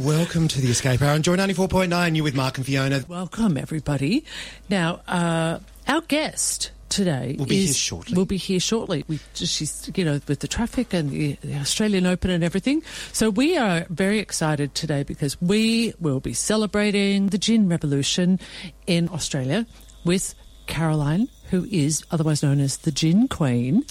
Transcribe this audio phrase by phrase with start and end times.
[0.00, 2.16] Welcome to the Escape Hour on Joy 94.9.
[2.16, 3.04] You're with Mark and Fiona.
[3.06, 4.24] Welcome, everybody.
[4.70, 8.16] Now, uh, our guest today Will be is, here shortly.
[8.16, 9.04] Will be here shortly.
[9.08, 12.82] We just, she's, you know, with the traffic and the, the Australian Open and everything.
[13.12, 18.40] So we are very excited today because we will be celebrating the gin revolution
[18.86, 19.66] in Australia
[20.06, 20.34] with
[20.66, 23.84] Caroline, who is otherwise known as the Gin Queen.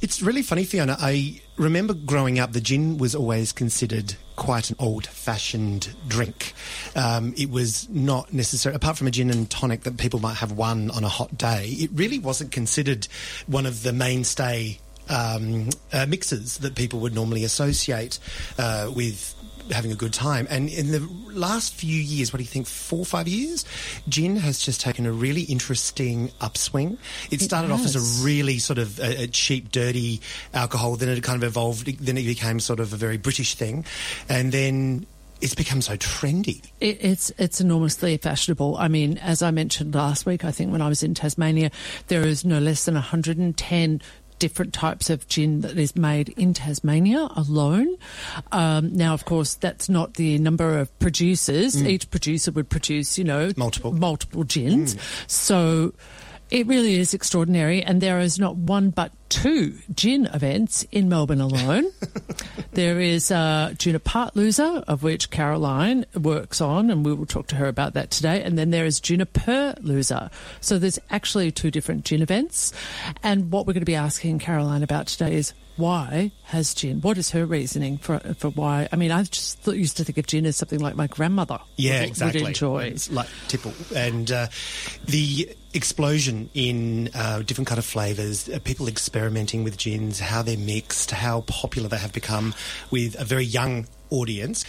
[0.00, 0.96] It's really funny, Fiona.
[1.00, 6.54] I remember growing up, the gin was always considered quite an old fashioned drink.
[6.94, 10.52] Um, it was not necessary, apart from a gin and tonic that people might have
[10.52, 13.08] one on a hot day, it really wasn't considered
[13.46, 18.18] one of the mainstay um, uh, mixes that people would normally associate
[18.58, 19.34] uh, with
[19.70, 20.46] having a good time.
[20.50, 21.00] And in the
[21.32, 23.64] last few years, what do you think, four or five years,
[24.08, 26.98] gin has just taken a really interesting upswing.
[27.30, 30.20] It started off as a really sort of a, a cheap, dirty
[30.54, 33.84] alcohol, then it kind of evolved, then it became sort of a very British thing.
[34.28, 35.06] And then
[35.40, 36.62] it's become so trendy.
[36.80, 38.76] It, it's it's enormously fashionable.
[38.76, 41.70] I mean, as I mentioned last week, I think when I was in Tasmania,
[42.08, 44.02] there is no less than 110
[44.38, 47.96] different types of gin that is made in Tasmania alone.
[48.52, 51.80] Um, now, of course, that's not the number of producers.
[51.84, 53.92] Each producer would produce, you know, Multiple.
[53.92, 54.96] multiple gins.
[55.26, 55.92] So.
[56.50, 61.40] It really is extraordinary, and there is not one but two gin events in Melbourne
[61.40, 61.90] alone.
[62.72, 67.66] there is uh, Junipalooza, of which Caroline works on, and we will talk to her
[67.66, 68.42] about that today.
[68.42, 70.30] And then there is Juniper Loser.
[70.60, 72.72] So there's actually two different gin events.
[73.22, 77.00] And what we're going to be asking Caroline about today is why has gin?
[77.02, 78.88] What is her reasoning for for why?
[78.92, 81.60] I mean, I just thought, used to think of gin as something like my grandmother
[81.76, 82.42] Yeah, would, exactly.
[82.42, 82.94] would enjoy.
[83.10, 83.72] Like tipple.
[83.94, 84.48] And uh,
[85.04, 88.88] the explosion in uh, different kind of flavours, uh, people
[89.18, 92.54] experimenting with gins, how they're mixed, how popular they have become
[92.88, 94.64] with a very young audience.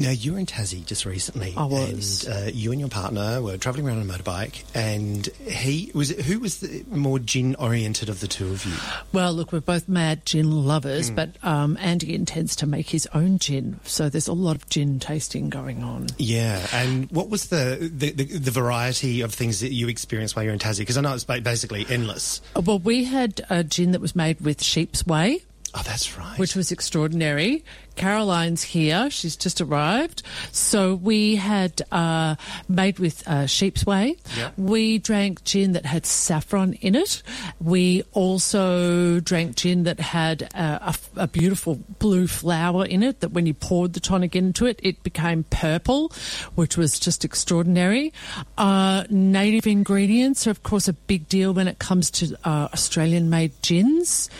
[0.00, 1.54] Now, you were in Tassie just recently.
[1.56, 2.24] I was.
[2.26, 6.10] And uh, you and your partner were travelling around on a motorbike, and he was
[6.10, 8.72] who was the more gin oriented of the two of you?
[9.12, 11.14] Well, look, we're both mad gin lovers, Hmm.
[11.14, 14.98] but um, Andy intends to make his own gin, so there's a lot of gin
[14.98, 16.08] tasting going on.
[16.18, 20.42] Yeah, and what was the the, the, the variety of things that you experienced while
[20.42, 20.78] you were in Tassie?
[20.80, 22.40] Because I know it's basically endless.
[22.56, 25.44] Uh, Well, we had a gin that was made with sheep's whey,
[25.74, 26.38] Oh, that's right.
[26.40, 27.64] which was extraordinary.
[27.96, 30.22] Caroline's here; she's just arrived.
[30.50, 32.36] So we had uh,
[32.68, 34.16] made with uh, sheep's whey.
[34.36, 34.54] Yep.
[34.56, 37.22] We drank gin that had saffron in it.
[37.60, 43.20] We also drank gin that had a a, f- a beautiful blue flower in it.
[43.20, 46.12] That when you poured the tonic into it, it became purple,
[46.54, 48.12] which was just extraordinary.
[48.56, 53.52] Uh, native ingredients are, of course, a big deal when it comes to uh, Australian-made
[53.62, 54.30] gins.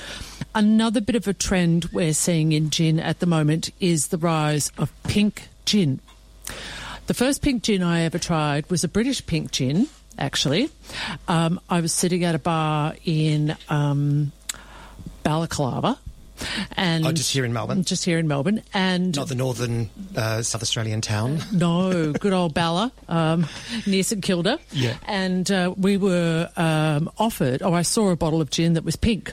[0.55, 3.42] Another bit of a trend we're seeing in gin at the moment
[3.81, 6.01] is the rise of pink gin.
[7.07, 9.89] The first pink gin I ever tried was a British pink gin,
[10.19, 10.71] actually.
[11.29, 14.33] Um, I was sitting at a bar in um,
[15.23, 15.99] Balaclava.
[16.77, 17.85] And Oh, just here in Melbourne?
[17.85, 18.63] Just here in Melbourne.
[18.75, 21.39] And Not the northern uh, South Australian town.
[21.53, 23.47] no, good old Balla, um,
[23.87, 24.59] near St Kilda.
[24.73, 24.97] Yeah.
[25.07, 28.97] And uh, we were um, offered, oh, I saw a bottle of gin that was
[28.97, 29.33] pink.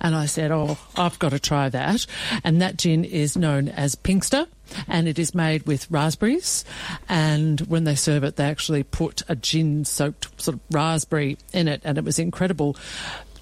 [0.00, 2.06] And I said, oh, I've got to try that.
[2.44, 4.46] And that gin is known as Pinkster.
[4.88, 6.64] And it is made with raspberries.
[7.08, 11.68] And when they serve it, they actually put a gin soaked sort of raspberry in
[11.68, 11.82] it.
[11.84, 12.76] And it was incredible.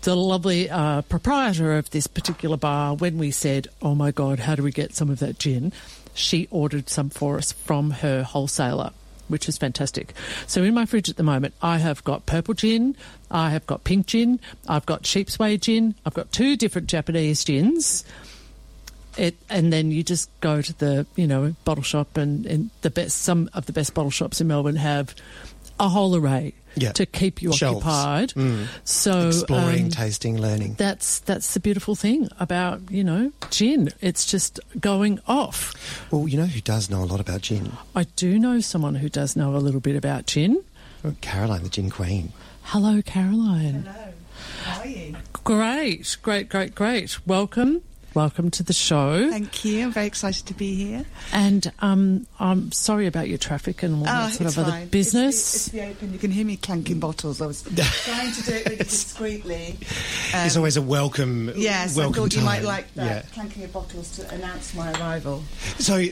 [0.03, 4.55] The lovely uh, proprietor of this particular bar, when we said, oh my God, how
[4.55, 5.73] do we get some of that gin?
[6.13, 8.91] She ordered some for us from her wholesaler
[9.29, 10.15] which is fantastic.
[10.47, 12.97] So in my fridge at the moment, I have got purple gin,
[13.31, 17.45] I have got pink gin, I've got sheep's whey gin, I've got two different Japanese
[17.45, 18.05] gins.
[19.17, 22.91] It, and then you just go to the you know bottle shop and, and the
[22.91, 25.15] best some of the best bottle shops in Melbourne have
[25.81, 26.93] a whole array Yeah.
[26.93, 27.85] to keep you Shelves.
[27.87, 28.33] occupied.
[28.85, 30.75] So Exploring, um, tasting, learning.
[30.79, 33.91] that's that's the beautiful thing about you know gin.
[34.01, 35.75] It's just going off.
[36.11, 37.73] Well, you know who does know a lot about gin?
[37.95, 40.63] I do know someone who does know a little bit about gin.
[41.21, 42.33] Caroline, the gin queen.
[42.63, 43.83] Hello, Caroline.
[43.87, 44.13] Hello.
[44.65, 45.17] How are you?
[45.45, 47.19] Great, great, great, great.
[47.27, 47.83] Welcome.
[48.15, 49.29] Welcome to the show.
[49.31, 49.85] Thank you.
[49.87, 51.05] I'm very excited to be here.
[51.33, 55.35] And um, I'm sorry about your traffic and all that sort it's of other business.
[55.37, 56.13] It's, it's the open.
[56.13, 57.41] You can hear me clanking bottles.
[57.41, 57.63] I was
[58.05, 59.79] trying to do it really discreetly.
[60.33, 61.51] it's always a welcome.
[61.57, 62.65] Yes, welcome I thought you might time.
[62.67, 63.33] like that Yeah.
[63.35, 65.43] clanking of bottles to announce my arrival.
[65.79, 66.05] So,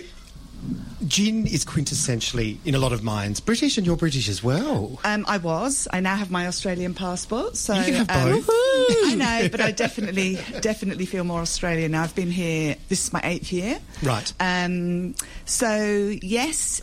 [1.07, 4.99] gin is quintessentially, in a lot of minds, British, and you're British as well.
[5.05, 5.89] Um, I was.
[5.93, 8.47] I now have my Australian passport, so You can have um, both.
[8.51, 12.03] I know, but I definitely, definitely feel more Australian now.
[12.03, 12.77] I've been here.
[12.89, 13.79] This is my eighth year.
[14.03, 14.33] Right.
[14.41, 15.15] Um,
[15.45, 16.83] so yes,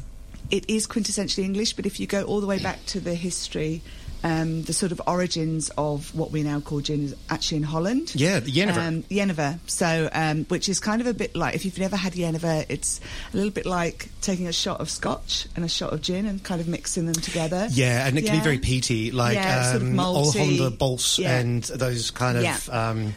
[0.52, 3.82] it is quintessentially English, but if you go all the way back to the history.
[4.22, 8.12] Um, the sort of origins of what we now call gin is actually in Holland.
[8.16, 8.80] Yeah, the Jenever.
[8.82, 9.60] Um, Jenever.
[9.68, 13.00] So, um, which is kind of a bit like if you've never had Jenever, it's
[13.34, 16.44] a little bit like taking a shot of scotch and a shot of gin and
[16.44, 17.68] kind of mixing them together.
[17.72, 21.40] Yeah, and it can be very peaty, like Yeah, it's sort of um, Bols Yeah.
[21.40, 22.44] and those kind of.
[22.44, 22.58] Yeah.
[22.70, 23.14] Um,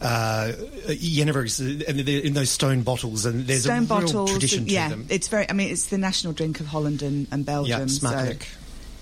[0.00, 0.52] uh,
[0.86, 4.30] they're in those stone bottles, and there's Stone a real bottles.
[4.30, 5.06] tradition to yeah, them.
[5.10, 5.50] it's very.
[5.50, 7.80] I mean, it's the national drink of Holland and, and Belgium.
[7.80, 7.86] yeah.
[7.86, 8.32] So,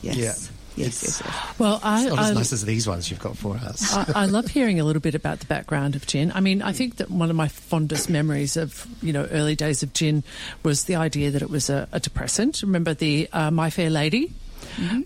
[0.01, 0.17] yes.
[0.17, 0.35] Yeah.
[0.77, 1.59] Yes, yes, yes.
[1.59, 3.95] well, I, It's not I, as nice as these ones you've got for us.
[3.95, 6.31] I, I love hearing a little bit about the background of gin.
[6.33, 9.83] I mean, I think that one of my fondest memories of you know early days
[9.83, 10.23] of gin
[10.63, 12.63] was the idea that it was a, a depressant.
[12.63, 14.33] Remember the uh, My Fair Lady?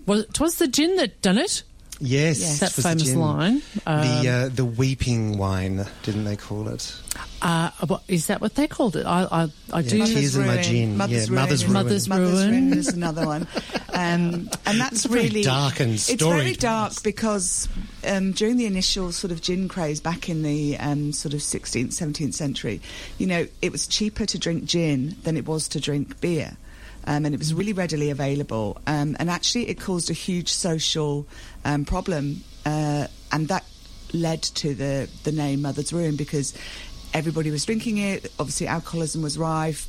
[0.05, 1.63] Was it was the gin that done it?
[2.01, 2.59] Yes, Yes.
[2.59, 3.61] That it the famous line.
[3.85, 6.95] Um, the uh, the weeping wine, didn't they call it?
[7.41, 9.05] Uh, what, is that what they called it?
[9.05, 9.97] I I, I do.
[9.97, 10.97] Yeah, Tears in my gin.
[10.97, 11.73] Mother's Yeah, Mother's Ruin.
[11.73, 11.85] Ruin.
[11.85, 12.51] Mother's Mother's Ruin.
[12.69, 13.47] Ruin is another one,
[13.93, 16.99] um, and that's It's really dark and It's very dark one.
[17.03, 17.67] because
[18.07, 21.87] um, during the initial sort of gin craze back in the um, sort of 16th,
[21.89, 22.81] 17th century,
[23.17, 26.57] you know, it was cheaper to drink gin than it was to drink beer.
[27.05, 28.79] Um, and it was really readily available.
[28.87, 31.27] Um, and actually, it caused a huge social
[31.65, 33.65] um, problem, uh, and that
[34.13, 36.53] led to the the name Mother's Ruin because
[37.13, 38.31] everybody was drinking it.
[38.39, 39.87] Obviously, alcoholism was rife.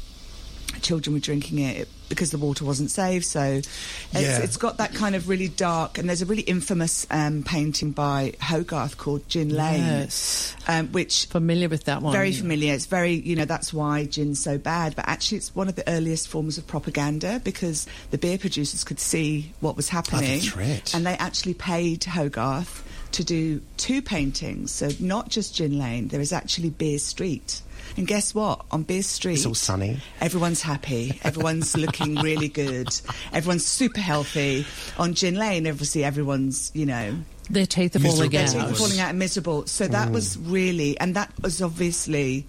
[0.80, 3.24] Children were drinking it because the water wasn't safe.
[3.24, 3.68] So it's,
[4.12, 4.38] Yeah.
[4.42, 5.98] it's got that kind of really dark.
[5.98, 10.54] And there's a really infamous um, painting by Hogarth called Gin Lane, Yes.
[10.68, 12.12] um, which Familiar with that one?
[12.12, 12.74] very familiar.
[12.74, 14.94] It's very, you know, that's why gin's so bad.
[14.94, 19.00] But actually, it's one of the earliest forms of propaganda because the beer producers could
[19.00, 20.94] see what was happening, threat.
[20.94, 22.82] and they actually paid Hogarth
[23.12, 24.70] to do two paintings.
[24.70, 26.08] So not just Gin Lane.
[26.08, 27.60] There is actually Beer Street.
[27.96, 28.64] And guess what?
[28.70, 30.00] On Beer Street, It's all sunny.
[30.20, 31.20] Everyone's happy.
[31.22, 32.88] Everyone's looking really good.
[33.32, 34.64] Everyone's super healthy.
[34.98, 37.16] On Gin Lane, obviously, everyone's, you know,
[37.50, 38.38] Their teeth are falling Miserable.
[38.38, 38.76] their teeth out.
[38.76, 39.66] falling out and miserable.
[39.66, 42.46] So that was really, and that was obviously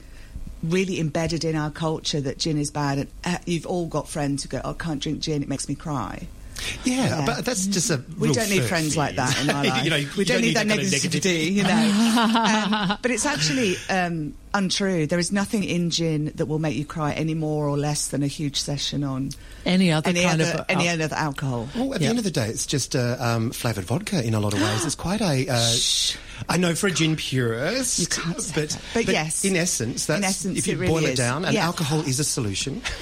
[0.63, 2.97] really embedded in our culture that gin is bad.
[2.99, 5.67] And uh, you've all got friends who go, oh, I can't drink gin, it makes
[5.67, 6.27] me cry.
[6.83, 7.25] Yeah, Yeah.
[7.25, 8.01] but that's just a.
[8.17, 9.83] We real don't need friends like that in our life.
[9.83, 11.69] you know, we you don't, need, that, kind of negativity, you know.
[12.91, 15.07] um, but it's actually um, untrue.
[15.07, 18.23] There is nothing in gin that will make you cry any more or less than
[18.23, 19.31] a huge session on
[19.65, 21.67] Any other any kind other of any al- other alcohol.
[21.75, 24.39] Well, at the end of the day, it's just uh, um, flavoured vodka in a
[24.39, 24.85] lot of ways.
[24.85, 25.47] It's quite a.
[25.49, 25.73] Uh,
[26.49, 28.77] I know for a gin purist, You can't say but.
[28.93, 29.43] But yes.
[29.45, 31.17] in essence, that's In essence, if you it really boil it is.
[31.17, 31.65] down, and Yeah.
[31.65, 32.81] alcohol is a solution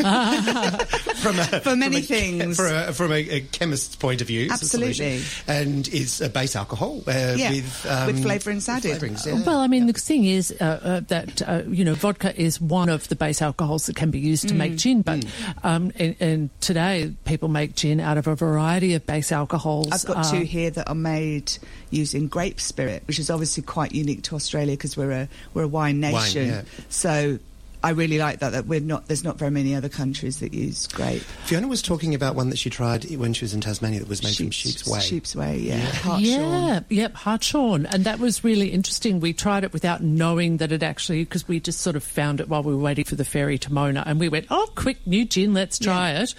[1.21, 2.57] from a, For many from a- things.
[2.57, 4.93] For a, from a, a chemist's point of view, it's a Absolutely.
[5.19, 5.43] solution.
[5.47, 8.91] and it's a base alcohol uh, Yeah, with with um, flavourings added.
[8.99, 9.41] flavourings, yeah.
[9.45, 12.89] Well, I mean, the thing is uh, uh, that uh, you know vodka is one
[12.89, 14.57] of the base alcohols that can be used to Mm.
[14.57, 15.23] make gin, but
[15.63, 19.87] um, and, and today people make gin out of a variety of base alcohols.
[19.91, 21.51] I've got uh, two here that are made
[21.89, 25.67] using grape spirit, which is obviously quite unique to Australia because we're a we're a
[25.67, 26.47] wine Wine, nation.
[26.47, 26.61] yeah.
[26.89, 27.39] So
[27.83, 28.51] I really like that.
[28.51, 29.07] That we're not.
[29.07, 31.23] There's not very many other countries that use grape.
[31.45, 34.23] Fiona was talking about one that she tried when she was in Tasmania that was
[34.23, 34.99] made from sheep's whey.
[34.99, 35.79] Sheep's Whey, yeah.
[35.79, 36.21] Hartshorn.
[36.23, 37.87] Yeah, yep, Hartshorn.
[37.87, 39.19] And that was really interesting.
[39.19, 42.47] We tried it without knowing that it actually, because we just sort of found it
[42.47, 44.03] while we were waiting for the ferry to Mona.
[44.05, 46.35] And we went, oh, quick, new gin, let's try it.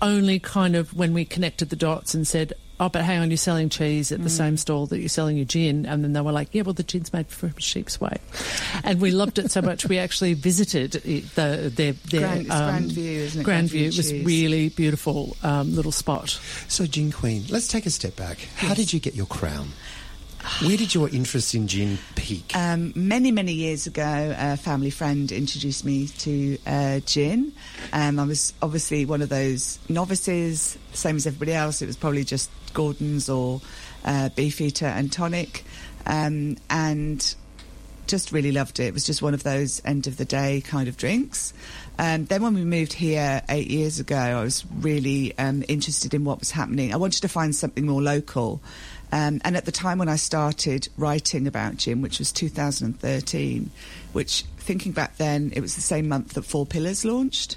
[0.00, 3.36] Only kind of when we connected the dots and said, oh, but hang on, you're
[3.36, 5.86] selling cheese at the same stall that you're selling your gin.
[5.86, 8.16] And then they were like, yeah, well, the gin's made from sheep's whey.
[8.84, 12.98] And we loved it so much, we actually visited the, their, their Grand- it's Grandvewe,
[12.98, 13.44] isn't it?
[13.44, 13.58] Grandvewe.
[13.68, 14.24] Grandvewe It was Cheese.
[14.26, 16.38] really beautiful um, little spot.
[16.68, 18.38] So, Gin Queen, let's take a step back.
[18.56, 19.68] How did you get your crown?
[20.60, 22.50] Where did your interest in gin peak?
[22.56, 27.52] Um, many, many years ago, a family friend introduced me to uh, gin.
[27.92, 31.80] Um, I was obviously one of those novices, same as everybody else.
[31.80, 33.60] It was probably just Gordon's or
[34.04, 35.64] uh, Beefeater and tonic,
[36.06, 37.34] um, and
[38.08, 38.86] just really loved it.
[38.86, 41.52] It was just one of those end of the day kind of drinks.
[41.98, 46.24] Um, then when we moved here eight years ago, I was really um, interested in
[46.24, 46.92] what was happening.
[46.92, 48.60] I wanted to find something more local.
[49.12, 53.70] Um, and at the time when I started writing about gin, which was 2013,
[54.12, 57.54] which thinking back then, it was the same month that Four Pillars launched.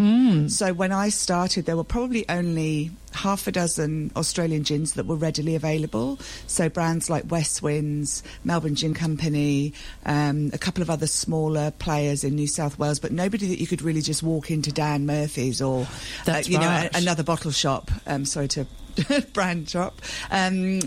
[0.49, 5.17] So when I started, there were probably only half a dozen Australian gins that were
[5.17, 6.17] readily available.
[6.47, 9.73] So brands like West Winds, Melbourne Gin Company,
[10.05, 13.67] um, a couple of other smaller players in New South Wales, but nobody that you
[13.67, 15.85] could really just walk into Dan Murphy's or,
[16.27, 17.91] uh, you know, a- another bottle shop.
[18.07, 18.65] Um, sorry to
[19.33, 20.01] brand drop.
[20.31, 20.79] Um,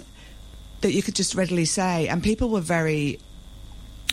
[0.84, 3.18] that you could just readily say, and people were very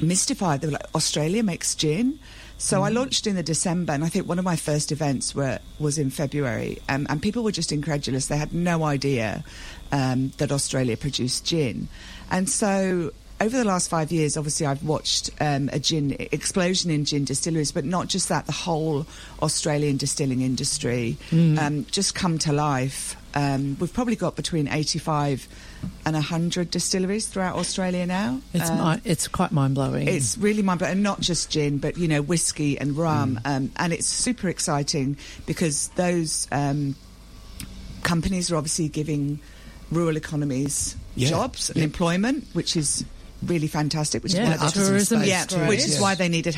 [0.02, 0.62] mystified.
[0.62, 2.18] They were like, Australia makes gin.
[2.58, 5.60] So I launched in the December, and I think one of my first events were
[5.80, 8.28] was in February, um, and people were just incredulous.
[8.28, 9.44] They had no idea
[9.92, 11.90] um, that Australia produced gin,
[12.32, 13.12] and so.
[13.42, 17.72] Over the last five years, obviously, I've watched um, a gin explosion in gin distilleries,
[17.72, 19.08] but not just that, the whole
[19.42, 21.18] Australian distilling industry
[21.58, 23.18] um, just come to life.
[23.34, 25.48] Um, we've probably got between 85
[26.06, 28.42] and 100 distilleries throughout Australia now.
[28.54, 30.08] It's Um, mi- it's quite mind blowing.
[30.08, 33.72] it's really mind blowing, and not just gin, but you know, whiskey and rum, um,
[33.78, 36.96] and it's super exciting because those um,
[38.04, 39.40] companies are obviously giving
[39.92, 41.84] rural economies Yeah, jobs and yeah.
[41.84, 43.04] employment, which is
[43.44, 44.24] really fantastic.
[44.24, 45.20] Which Yeah, is why artisan tourism.
[45.20, 45.90] space yeah, too, which yes.
[45.96, 46.52] is why they need a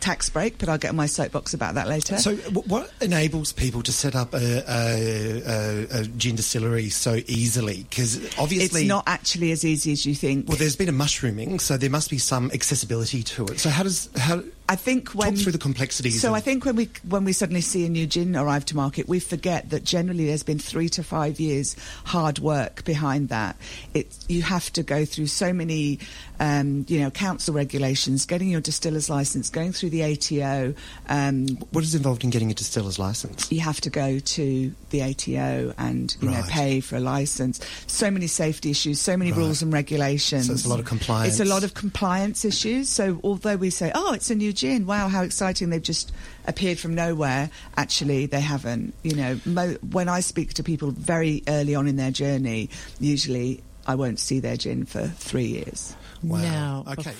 [0.00, 0.58] tax break.
[0.58, 2.18] But I'll get on my soapbox about that later.
[2.18, 7.20] So, wh- what enables people to set up a, a, a, a gin distillery so
[7.26, 7.86] easily?
[7.88, 10.48] Because obviously, it's not actually as easy as you think.
[10.48, 13.60] Well, there's been a mushrooming, so there must be some accessibility to it.
[13.60, 16.20] So, how does how I think when talk through the complexities?
[16.20, 19.08] So I think when we when we suddenly see a new gin arrive to market,
[19.08, 23.56] we forget that generally there's been three to five years hard work behind that.
[23.94, 25.98] It you have to go through so many,
[26.38, 30.74] um, you know, council regulations, getting your distiller's license, going through the ATO.
[31.08, 33.50] Um, what is involved in getting a distiller's license?
[33.50, 37.58] you have to go to the ATO and you know pay for a license.
[37.86, 39.38] So many safety issues, so many Right.
[39.38, 40.46] rules and regulations.
[40.46, 41.32] So it's a lot of compliance.
[41.32, 42.88] It's a lot of compliance issues.
[42.90, 46.12] So although we say, "Oh, it's a new gin, wow, how exciting!" They've just
[46.46, 47.50] appeared from nowhere.
[47.76, 48.94] Actually, they haven't.
[49.02, 52.68] You know, mo- when I speak to people very early on in their journey,
[53.00, 55.94] usually I won't see their gin for three years.
[56.22, 56.42] Wow.
[56.42, 57.14] Now, okay.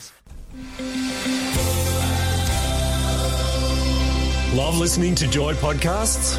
[4.55, 6.37] Love listening to Joy podcasts?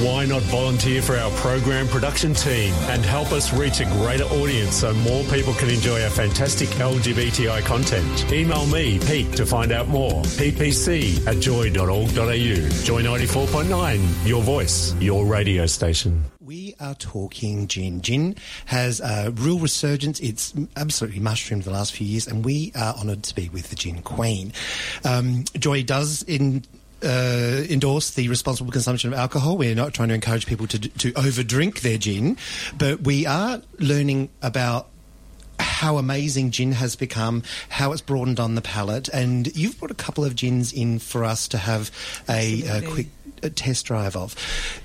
[0.00, 4.76] Why not volunteer for our program production team and help us reach a greater audience
[4.76, 8.32] so more people can enjoy our fantastic LGBTI content?
[8.32, 10.22] Email me, Pete, to find out more.
[10.22, 12.04] ppc at joy.org.au.
[12.84, 16.22] Joy 94.9, your voice, your radio station.
[16.40, 18.00] We are talking gin.
[18.00, 18.36] Gin
[18.66, 20.20] has a real resurgence.
[20.20, 23.76] It's absolutely mushroomed the last few years, and we are honoured to be with the
[23.76, 24.52] Gin Queen.
[25.04, 26.62] Um, Joy does in.
[27.00, 29.56] Uh, endorse the responsible consumption of alcohol.
[29.56, 32.36] We're not trying to encourage people to to overdrink their gin,
[32.76, 34.88] but we are learning about
[35.60, 39.94] how amazing gin has become, how it's broadened on the palate, and you've brought a
[39.94, 41.92] couple of gins in for us to have
[42.28, 43.06] a, a quick
[43.42, 44.34] uh, test drive of.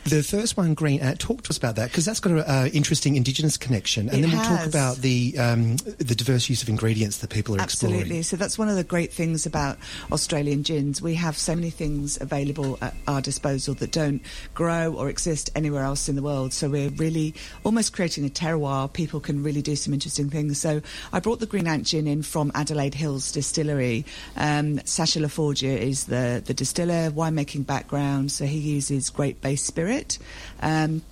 [0.05, 2.69] The first one, Green Ant, talk to us about that because that's got an uh,
[2.73, 6.69] interesting Indigenous connection, and It then we'll talk about the um, the diverse use of
[6.69, 7.99] ingredients that people are Absolutely.
[7.99, 8.23] exploring.
[8.23, 9.77] So that's one of the great things about
[10.11, 11.01] Australian gins.
[11.01, 14.21] We have so many things available at our disposal that don't
[14.53, 16.53] grow or exist anywhere else in the world.
[16.53, 17.33] So we're really
[17.63, 18.91] almost creating a terroir.
[18.91, 20.59] People can really do some interesting things.
[20.59, 20.81] So
[21.11, 24.05] I brought the Green Ant gin in from Adelaide Hills Distillery.
[24.35, 28.31] Um, Sacha Laforgia is the, the distiller, winemaking background.
[28.33, 30.17] So he uses grape base spirit.
[30.61, 31.03] Um,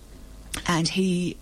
[0.68, 1.38] and he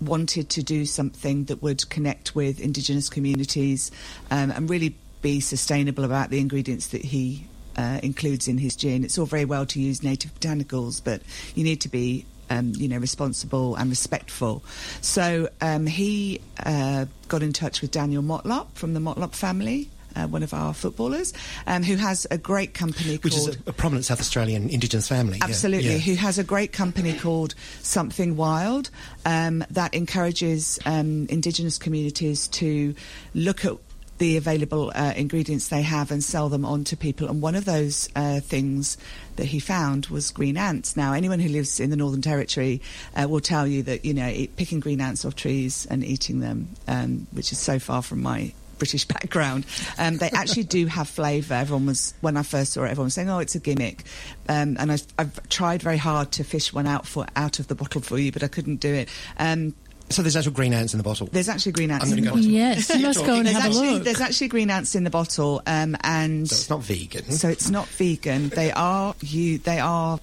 [0.00, 3.90] wanted to do something that would connect with Indigenous communities
[4.30, 7.44] um, and really be sustainable about the ingredients that he
[7.76, 9.04] uh, includes in his gin.
[9.04, 11.22] It's all very well to use native botanicals, but
[11.54, 14.62] you need to be um, you know, responsible and respectful.
[15.00, 20.26] So um, he uh, got in touch with Daniel Motlop from the Motlop family, uh,
[20.26, 21.32] one of our footballers,
[21.66, 25.08] um, who has a great company Which called is a, a prominent South Australian Indigenous
[25.08, 25.38] family.
[25.40, 25.98] Absolutely, yeah.
[25.98, 28.90] who has a great company called Something Wild
[29.24, 32.94] um, that encourages um, Indigenous communities to
[33.34, 33.76] look at
[34.20, 37.26] the available uh, ingredients they have and sell them on to people.
[37.26, 38.98] And one of those uh, things
[39.36, 40.94] that he found was green ants.
[40.94, 42.82] Now, anyone who lives in the Northern Territory
[43.16, 46.68] uh, will tell you that, you know, picking green ants off trees and eating them,
[46.86, 49.64] um, which is so far from my British background.
[49.98, 51.54] Um, they actually do have flavour.
[51.54, 54.02] Everyone was when I first saw it, everyone was saying, "Oh, it's a gimmick,"
[54.48, 57.76] um, and I've, I've tried very hard to fish one out for out of the
[57.76, 59.08] bottle for you, but I couldn't do it.
[59.38, 59.74] Um,
[60.10, 61.28] So there's actual green ants in the bottle.
[61.30, 62.06] there's actually green ants.
[62.06, 62.46] I'm going to go bottle.
[62.46, 64.02] on to Yes, you must go and There's have a look.
[64.02, 67.30] there's actually green ants in the bottle, um, and So it's not vegan.
[67.30, 68.48] so it's not vegan.
[68.48, 69.58] They are you.
[69.58, 70.18] They are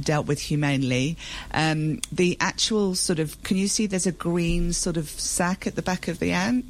[0.00, 1.16] dealt with humanely.
[1.52, 5.74] Um, the actual sort of, can you see there's a green sort of sac at
[5.76, 6.64] the back of the ant?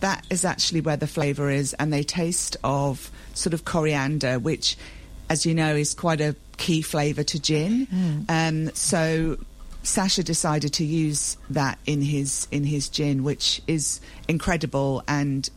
[0.00, 4.76] That is actually where the flavour is, and they taste of sort of coriander, which,
[5.30, 7.86] as you know, is quite a key flavour to gin.
[8.28, 9.38] Um, so
[9.82, 15.48] Sasha decided to use that in his in his gin, which is incredible and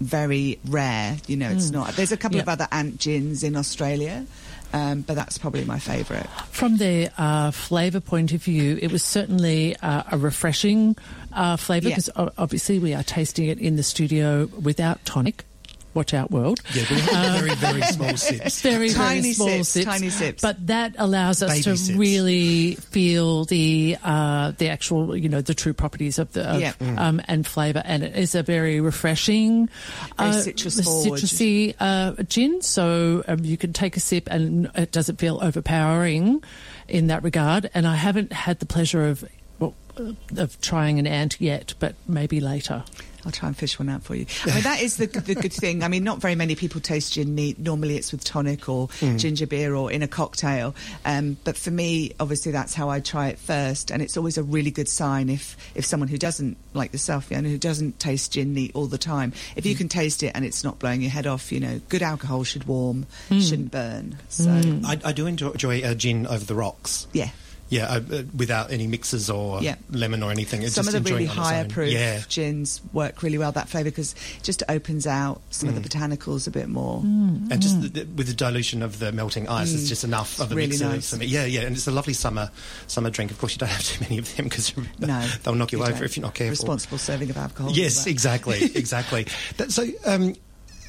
[0.00, 1.18] very rare.
[1.26, 1.94] You know, it's not.
[1.94, 4.26] There's a couple of other ant gins in Australia,
[4.72, 6.26] um, but that's probably my favourite.
[6.50, 10.96] From the uh, flavour point of view, it was certainly uh, a refreshing
[11.32, 11.96] uh, flavour Yeah.
[11.96, 15.44] because obviously we are tasting it in the studio without tonic.
[15.92, 16.60] Watch out, world.
[16.72, 18.60] Yeah, we have very, very small sips.
[18.62, 20.40] Very, Tiny very small sips, sips, tiny sips.
[20.42, 21.98] But that allows us Baby to sips.
[21.98, 26.72] really feel the uh, the actual, you know, the true properties of the of, Yeah.
[26.96, 29.68] um, and flavour, and it is a very refreshing,
[30.16, 32.62] Very uh, citrus citrusy uh, gin.
[32.62, 36.42] So um, you can take a sip, and it doesn't feel overpowering
[36.88, 37.68] in that regard.
[37.74, 39.24] And I haven't had the pleasure of.
[39.58, 42.84] Well, uh, of trying an ant yet, but maybe later.
[43.24, 44.26] I'll try and fish one out for you.
[44.46, 45.82] I mean, that is the, the good thing.
[45.82, 47.58] I mean, not very many people taste gin neat.
[47.58, 50.74] Normally it's with tonic or ginger beer or in a cocktail.
[51.04, 53.90] Um, but for me, obviously, that's how I try it first.
[53.90, 57.48] And it's always a really good sign if, if someone who doesn't, like yourself, Fiona,
[57.48, 60.64] who doesn't taste gin neat all the time, if you can taste it and it's
[60.64, 64.16] not blowing your head off, you know, good alcohol should warm, shouldn't burn.
[64.28, 67.06] So, I, I do enjoy, enjoy uh, gin over the rocks.
[67.12, 67.30] yeah.
[67.70, 69.76] Yeah, uh, uh, without any mixes or Yeah.
[69.90, 70.62] lemon or anything.
[70.62, 71.70] It's some just of the really enjoying on its higher own.
[71.70, 72.20] proof Yeah.
[72.28, 76.46] gins work really well that flavour because it just opens out some of the botanicals
[76.48, 77.00] a bit more.
[77.00, 80.50] And just the, the, with the dilution of the melting ice, it's just enough of
[80.50, 80.56] a Mm.
[80.56, 81.14] really mixer nice.
[81.16, 81.22] for.
[81.24, 82.50] Yeah, yeah, and it's a lovely summer
[82.88, 83.30] summer drink.
[83.30, 85.84] Of course, you don't have too many of them because No, they'll knock you, you
[85.84, 86.02] over don't.
[86.02, 86.50] if you're not careful.
[86.50, 87.70] Responsible serving of alcohol.
[87.72, 89.26] Yes, exactly, exactly.
[89.58, 90.34] That, so, um,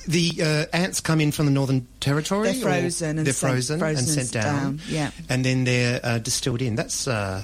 [0.07, 2.51] the uh, ants come in from the Northern Territory.
[2.51, 4.61] They're frozen and they're sent- frozen, frozen and sent down.
[4.61, 5.11] down, yeah.
[5.29, 6.75] and then they're uh, distilled in.
[6.75, 7.07] That's.
[7.07, 7.43] Uh,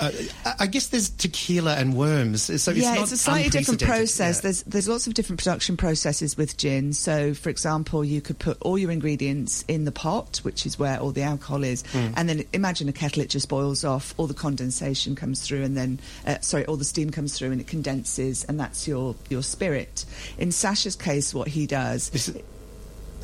[0.00, 0.10] uh,
[0.58, 4.36] I guess there's tequila and worms, so it's yeah, not it's a slightly different process.
[4.38, 4.42] Yeah.
[4.42, 6.92] There's there's lots of different production processes with gin.
[6.92, 10.98] So, for example, you could put all your ingredients in the pot, which is where
[10.98, 12.08] all the alcohol is, Hmm.
[12.16, 13.22] and then imagine a kettle.
[13.22, 16.84] It just boils off, all the condensation comes through, and then uh, sorry, all the
[16.84, 20.04] steam comes through, and it condenses, and that's your your spirit.
[20.38, 22.10] In Sasha's case, what he does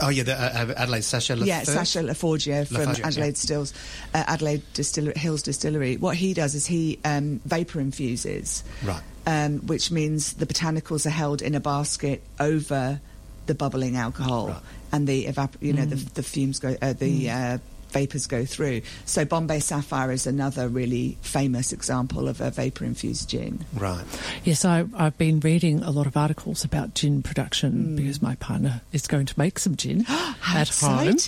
[0.00, 1.37] oh yeah, the uh, Adelaide Sasha.
[1.37, 3.32] yeah, Sasha Laforgia from Adelaide yeah.
[3.35, 3.72] Stills,
[4.14, 5.96] uh, Adelaide Distillery, Hills Distillery.
[5.96, 9.02] What he does is he um, vapor infuses, Right.
[9.26, 13.00] Um, which means the botanicals are held in a basket over
[13.46, 14.62] the bubbling alcohol, Right.
[14.92, 17.59] and the evap- you know the, the fumes go, uh, the uh,
[17.90, 18.83] vapors go through.
[19.05, 23.64] So Bombay Sapphire is another really famous example of a vapor infused gin.
[23.75, 24.05] Right.
[24.44, 27.96] Yes, I, I've been reading a lot of articles about gin production Hmm.
[27.96, 31.18] because my partner is going to make some gin How at home.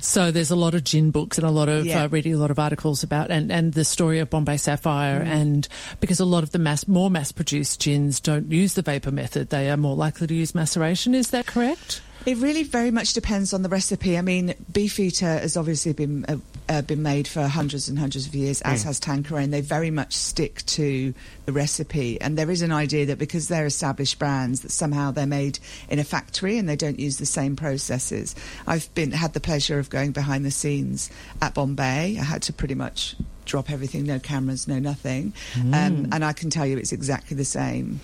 [0.00, 2.04] So there's a lot of gin books and a lot of Yeah.
[2.04, 5.28] uh, reading a lot of articles about and, and the story of Bombay Sapphire Hmm.
[5.30, 5.68] and
[6.00, 9.50] because a lot of the mass more mass produced gins don't use the vapor method,
[9.50, 11.14] they are more likely to use maceration.
[11.14, 12.00] Is that correct?
[12.26, 14.18] It really very much depends on the recipe.
[14.18, 16.36] I mean, Beefeater has obviously been uh,
[16.68, 19.92] uh, been made for hundreds and hundreds of years, as has Tanqueray, and they very
[19.92, 22.20] much stick to the recipe.
[22.20, 26.00] And there is an idea that because they're established brands, that somehow they're made in
[26.00, 28.34] a factory and they don't use the same processes.
[28.66, 31.10] I've been had the pleasure of going behind the scenes
[31.40, 32.18] at Bombay.
[32.18, 36.50] I had to pretty much drop everything, no cameras, no nothing, um, and I can
[36.50, 38.00] tell you it's exactly the same.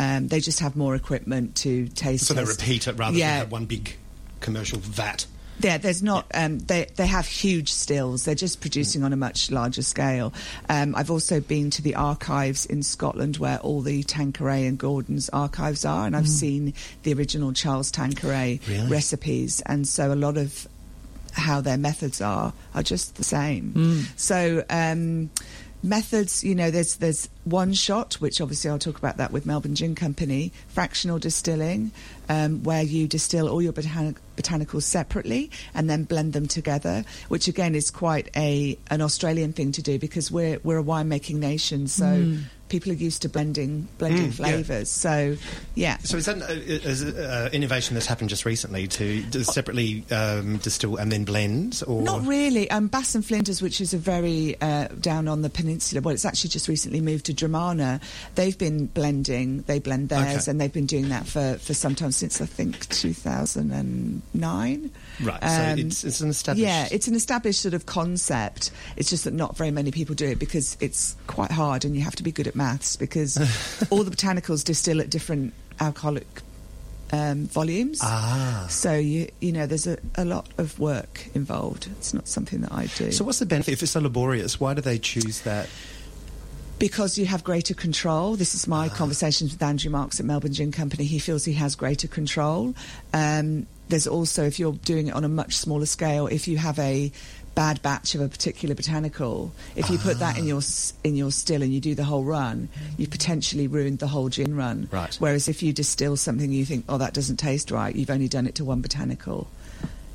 [0.00, 2.24] Um, they just have more equipment to taste.
[2.26, 3.40] So they repeat it rather Yeah.
[3.40, 3.96] than one big
[4.40, 5.26] commercial vat.
[5.62, 6.24] Yeah, there's not.
[6.32, 8.24] Um, they they have huge stills.
[8.24, 10.32] They're just producing on a much larger scale.
[10.70, 15.28] Um, I've also been to the archives in Scotland where all the Tanqueray and Gordon's
[15.28, 18.88] archives are, and I've seen the original Charles Tanqueray Really?
[18.88, 20.66] recipes, and so a lot of
[21.32, 24.06] how their methods are are just the same.
[24.16, 24.64] So.
[24.70, 25.28] Um,
[25.82, 29.74] Methods, you know, there's there's one shot, which obviously I'll talk about that with Melbourne
[29.74, 31.90] Gin Company, fractional distilling,
[32.28, 37.48] um, where you distill all your botanic, botanicals separately and then blend them together, which
[37.48, 41.86] again is quite a an Australian thing to do because we're we're a winemaking nation,
[41.86, 42.36] so
[42.70, 44.46] people are used to blending blending Mm, yeah.
[44.46, 44.88] flavors.
[44.90, 45.36] So,
[45.74, 49.22] yeah, So is that an uh, is it, uh, innovation that's happened just recently to,
[49.30, 51.82] to separately um, distill and then blend?
[51.86, 52.70] Or Not really.
[52.70, 56.00] Um, Bass and Flinders, which is a very uh, down on the peninsula.
[56.00, 58.00] Well, it's actually just recently moved to Dromana.
[58.36, 59.62] They've been blending.
[59.62, 60.50] They blend theirs, Okay.
[60.50, 64.90] and they've been doing that for for some time since I think 2009.
[65.22, 65.40] Right.
[65.42, 66.62] So Um, it's, it's an established.
[66.64, 68.70] Yeah, it's an established sort of concept.
[68.96, 72.02] It's just that not very many people do it because it's quite hard, and you
[72.02, 73.36] have to be good at maths because
[73.90, 76.26] all the botanicals distill at different alcoholic
[77.12, 78.00] um, volumes.
[78.02, 78.66] Ah.
[78.68, 81.88] So you you know there's a, a lot of work involved.
[81.98, 83.10] It's not something that I do.
[83.12, 84.60] So, what's the benefit if it's so laborious?
[84.60, 85.68] Why do they choose that?
[86.80, 88.36] because you have greater control.
[88.36, 91.04] This is my conversations with Andrew Marks at Melbourne Gin Company.
[91.04, 92.74] He feels he has greater control.
[93.12, 96.78] Um, there's also, if you're doing it on a much smaller scale, if you have
[96.78, 97.12] a
[97.54, 100.60] bad batch of a particular botanical, if you put that in your
[101.04, 104.56] in your still and you do the whole run, you've potentially ruined the whole gin
[104.56, 104.88] run.
[104.90, 105.14] Right.
[105.16, 107.94] Whereas if you distill something, you think, oh, that doesn't taste right.
[107.94, 109.48] You've only done it to one botanical,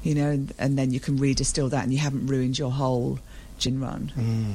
[0.04, 3.19] you know, and, and then you can redistill that, and you haven't ruined your whole
[3.58, 4.10] gin run.
[4.15, 4.54] Hmm.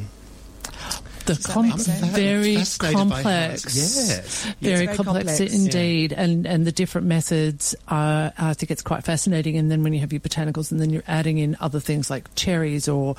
[1.34, 1.70] The that com-
[2.12, 4.44] very Fascinated complex, it's- yes.
[4.60, 7.74] very, very complex, complex, indeed, and and the different methods.
[7.88, 9.56] Uh, I think it's quite fascinating.
[9.56, 12.34] And then when you have your botanicals, and then you're adding in other things like
[12.34, 13.14] cherries or,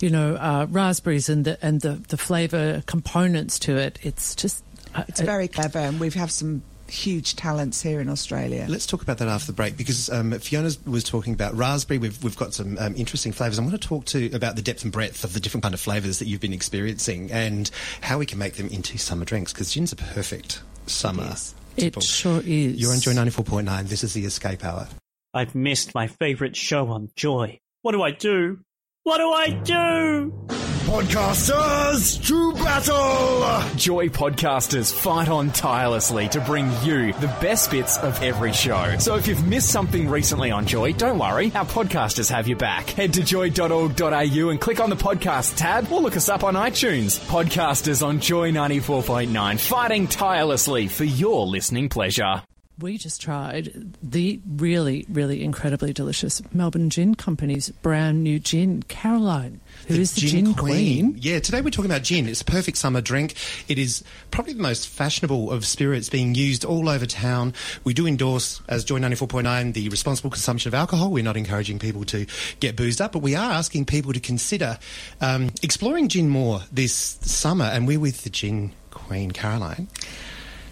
[0.00, 3.98] you know, uh, raspberries, and the and the the flavour components to it.
[4.02, 8.66] It's just uh, It's very clever, and we have some huge talents here in Australia.
[8.68, 11.98] Let's talk about that after the break because um, Fiona was talking about raspberry.
[11.98, 13.58] We've, we've got some um, interesting flavours.
[13.58, 15.80] I want to talk to about the depth and breadth of the different kind of
[15.80, 19.72] flavours that you've been experiencing and how we can make them into summer drinks because
[19.72, 21.24] gin's a perfect summer.
[21.24, 21.54] is.
[21.76, 22.80] It sure is.
[22.80, 23.88] You're on Joy 94.9.
[23.88, 24.88] This is the Escape Hour.
[25.32, 27.60] I've missed my favourite show on Joy.
[27.82, 28.58] What do I do?
[29.04, 30.59] What do I do?
[30.90, 33.76] Podcasters to battle!
[33.76, 38.96] Joy podcasters fight on tirelessly to bring you the best bits of every show.
[38.98, 42.90] So if you've missed something recently on Joy, don't worry, our podcasters have your back.
[42.90, 47.20] Head to joy.org.au and click on the podcast tab or look us up on iTunes.
[47.28, 52.42] Podcasters on Joy 94.9, fighting tirelessly for your listening pleasure.
[52.80, 59.60] We just tried the really, really incredibly delicious Melbourne Gin Company's brand new gin, Caroline,
[59.90, 61.16] who is the gin, queen.
[61.20, 62.28] Yeah, today we're talking about gin.
[62.28, 63.34] It's a perfect summer drink.
[63.68, 67.54] It is probably the most fashionable of spirits being used all over town.
[67.84, 71.10] We do endorse, as Joy 94.9, the responsible consumption of alcohol.
[71.10, 72.26] We're not encouraging people to
[72.60, 74.78] get boozed up, but we are asking people to consider
[75.20, 77.64] um, exploring gin more this summer.
[77.64, 79.88] And we're with the gin queen, Caroline.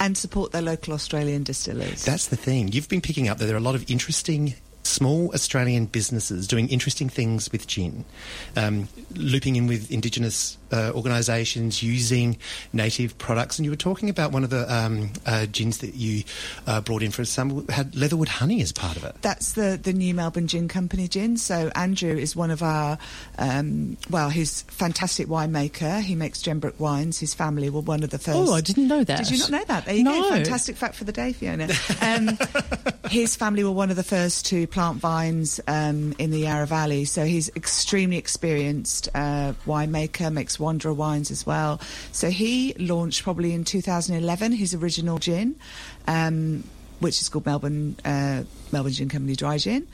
[0.00, 2.04] and support their local Australian distillers.
[2.04, 2.68] That's the thing.
[2.68, 4.54] You've been picking up that there are a lot of interesting
[4.88, 8.04] small Australian businesses doing interesting things with gin,
[8.56, 12.36] um, looping in with Indigenous uh, organisations, using
[12.72, 13.58] native products.
[13.58, 16.24] And you were talking about one of the um, uh, gins that you
[16.66, 19.14] uh, brought in for some had leatherwood honey as part of it.
[19.22, 21.36] That's the, the new Melbourne Gin Company gin.
[21.36, 22.98] So Andrew is one of our,
[23.38, 26.00] um, well, he's fantastic winemaker.
[26.02, 27.18] He makes Gembrook wines.
[27.18, 28.36] His family were one of the first.
[28.36, 29.18] Oh, I didn't know that.
[29.18, 29.84] Did you not know that?
[29.86, 30.22] There you No.
[30.22, 30.30] go.
[30.30, 31.68] Fantastic fact for the day, Fiona.
[32.02, 32.38] Um,
[33.10, 37.04] his family were one of the first to plant vines um, in the Yarra Valley.
[37.04, 41.80] So he's extremely experienced uh, winemaker, makes Wanderer wines as well.
[42.12, 45.56] So he launched probably in 2011 his original gin.
[46.06, 46.62] Um,
[47.00, 49.86] which is called Melbourne uh, Melbourne Gin Company Dry Gin,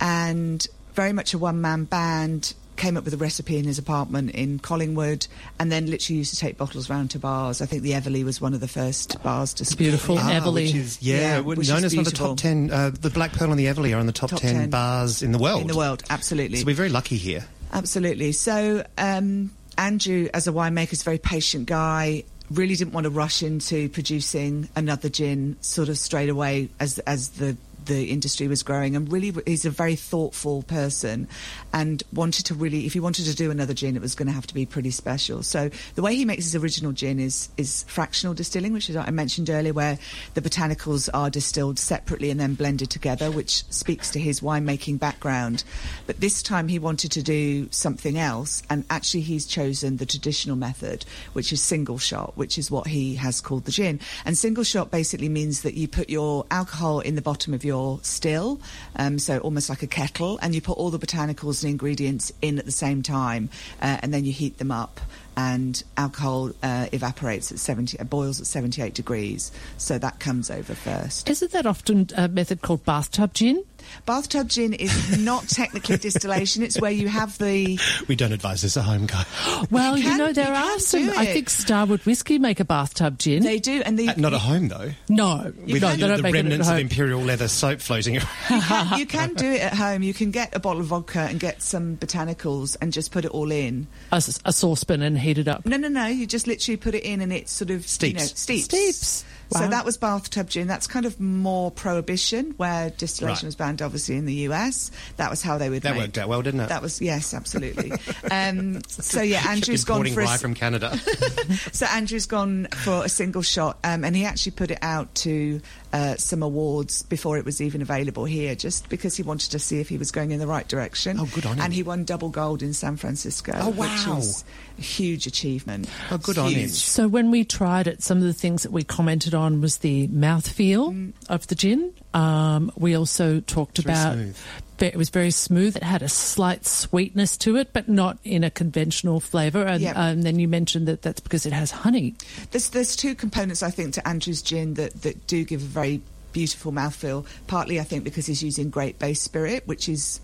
[0.00, 2.54] and very much a one man band.
[2.76, 5.26] Came up with a recipe in his apartment in Collingwood,
[5.60, 7.60] and then literally used to take bottles round to bars.
[7.62, 10.18] I think the Everleigh was one of the first bars to support beautiful.
[10.18, 10.64] Ah, Everleigh.
[10.64, 12.70] which is yeah, Yeah, known which as one of the top ten.
[12.72, 14.70] Uh, the Black Pearl and the Everleigh are on the top, Top 10, 10.
[14.70, 15.60] bars in the world.
[15.60, 16.02] in the world.
[16.10, 17.44] Absolutely, So we're very lucky here.
[17.72, 18.32] Absolutely.
[18.32, 22.24] So, um, Andrew, as a winemaker, is a very patient guy.
[22.50, 27.30] Really didn't want to rush into producing another gin sort of straight away as as
[27.30, 31.28] the the industry was growing and really he's a very thoughtful person
[31.72, 34.32] and wanted to really if he wanted to do another gin it was going to
[34.32, 35.42] have to be pretty special.
[35.42, 39.10] So the way he makes his original gin is is fractional distilling which is I
[39.10, 39.98] mentioned earlier where
[40.34, 45.64] the botanicals are distilled separately and then blended together which speaks to his winemaking background.
[46.06, 50.56] But this time he wanted to do something else and actually he's chosen the traditional
[50.56, 54.00] method which is single shot which is what he has called the gin.
[54.24, 57.71] And single shot basically means that you put your alcohol in the bottom of your
[58.02, 58.60] still
[58.96, 62.58] um, so almost like a kettle and you put all the botanicals and ingredients in
[62.58, 63.48] at the same time
[63.80, 65.00] uh, and then you heat them up
[65.36, 70.74] and alcohol uh, evaporates at 70 uh, boils at 78 degrees so that comes over
[70.74, 73.64] first Isn't that often a method called bathtub gin?
[74.06, 78.76] Bathtub gin is not technically distillation it's where you have the We don't advise this
[78.76, 79.26] at home, guys.
[79.70, 81.10] Well, you, can- know, there you are some.
[81.10, 83.42] I think Starward Whiskey make a bathtub gin.
[83.42, 84.90] they do and the, Uh, Not at home though.
[85.08, 87.80] no, With no, the, they don't the make it at remnants of imperial leather soap
[87.80, 88.26] floating around.
[88.50, 91.20] you, can, you can do it at home you can get a bottle of vodka
[91.20, 94.20] and get some botanicals and just put it all in a
[94.52, 95.64] saucepan and heat it up.
[95.66, 98.20] no no no you just literally put it in and it sort of you know,
[98.20, 98.64] Steeps.
[98.64, 99.64] steeps Steeps.
[99.64, 100.66] So that was bathtub gin.
[100.66, 103.48] That's kind of more prohibition, where distillation Right.
[103.48, 104.90] was banned, obviously in the US.
[105.16, 105.82] That was how they would.
[105.82, 106.68] That make- worked out well, didn't it?
[106.68, 107.92] That was yes, absolutely.
[108.30, 110.96] um, so yeah, Andrew's gone for a from Canada.
[111.72, 115.60] so Andrew's gone for a single shot, um, and he actually put it out to
[115.92, 119.78] uh, some awards before it was even available here, just because he wanted to see
[119.80, 121.18] if he was going in the right direction.
[121.20, 121.64] Oh, good on him.
[121.64, 123.86] And he won double gold in San Francisco, Oh, wow.
[123.88, 124.44] which is
[124.78, 125.88] a huge achievement.
[126.10, 126.68] Oh, good on him.
[126.68, 130.08] So when we tried it, some of the things that we commented on was the
[130.08, 131.12] mouthfeel Mm.
[131.28, 131.92] of the gin.
[132.14, 134.36] Um, we also talked very about smooth.
[134.82, 135.76] Ve- it was very smooth.
[135.76, 139.64] It had a slight sweetness to it, but not in a conventional flavour.
[139.64, 139.92] And Yeah.
[139.94, 142.14] um, then you mentioned that that's because it has honey.
[142.50, 146.00] There's there's two components I think to Andrew's gin that, that do give a very
[146.32, 147.24] beautiful mouthfeel.
[147.46, 150.20] Partly I think because he's using grape base spirit, which is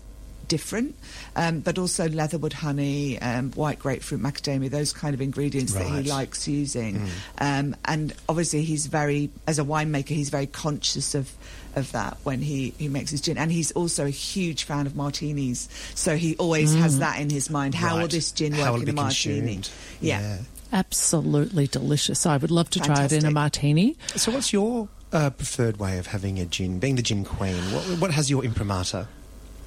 [0.47, 0.95] different,
[1.35, 6.01] um, but also leatherwood honey, um, white grapefruit, macadamia, those kind of ingredients that he
[6.09, 7.07] likes using.
[7.37, 11.31] Um, and obviously he's very, as a winemaker, he's very conscious of
[11.75, 13.37] of that when he, he makes his gin.
[13.37, 15.69] And he's also a huge fan of martinis.
[15.95, 17.75] So he always has that in his mind.
[17.75, 19.53] How will this gin work How will in it a martini?
[19.55, 19.69] consumed?
[20.01, 20.39] Yeah.
[20.71, 22.25] Absolutely delicious.
[22.25, 23.97] I would love to try it in a martini.
[24.15, 26.77] So, what's your uh, preferred way of having a gin?
[26.79, 29.07] Being the gin queen, what, what has your imprimatur?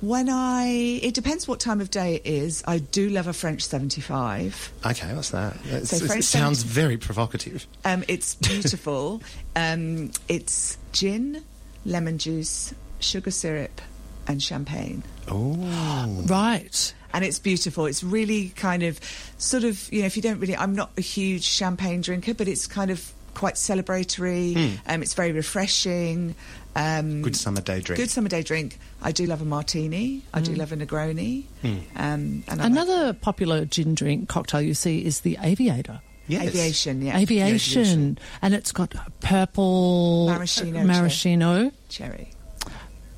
[0.01, 2.63] When I, it depends what time of day it is.
[2.67, 4.73] I do love a French 75.
[4.85, 5.55] Okay, what's that?
[5.67, 7.67] It's- So it sounds very provocative.
[7.85, 9.23] Um, it's beautiful.
[9.57, 11.45] um, it's gin,
[11.85, 13.81] lemon juice, sugar syrup,
[14.27, 15.03] and champagne.
[15.29, 16.95] Oh, Right.
[17.15, 17.85] And it's beautiful.
[17.87, 18.99] It's really kind of,
[19.37, 22.49] sort of, you know, if you don't really, I'm not a huge champagne drinker, but
[22.49, 24.79] it's kind of quite celebratory.
[24.87, 26.35] Um, it's very refreshing.
[26.75, 28.01] Um, good summer day drink.
[28.01, 28.79] Good summer day drink.
[29.03, 30.23] I do love a martini.
[30.33, 31.45] I do love a Negroni.
[31.63, 36.01] Um, and I like Another popular gin drink cocktail you see is the Aviator.
[36.29, 36.49] Yes.
[36.49, 37.03] aviation.
[37.03, 37.81] Yeah, Aviation.
[37.83, 38.19] aviation.
[38.43, 41.73] And it's got purple Maraschino maraschino.
[41.89, 42.31] cherry.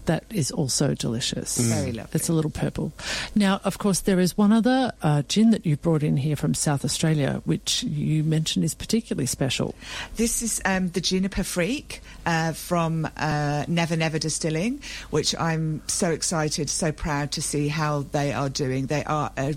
[0.07, 1.57] That is also delicious.
[1.57, 2.11] Very lovely.
[2.15, 2.93] It's a little purple.
[3.35, 6.55] Now, of course, there is one other uh, gin that you brought in here from
[6.55, 9.75] South Australia, which you mentioned is particularly special.
[10.17, 16.11] This is um, the Juniper Freak uh, from uh, Never Never Distilling, which I'm so
[16.11, 18.87] excited, so proud to see how they are doing.
[18.87, 19.53] They are, uh,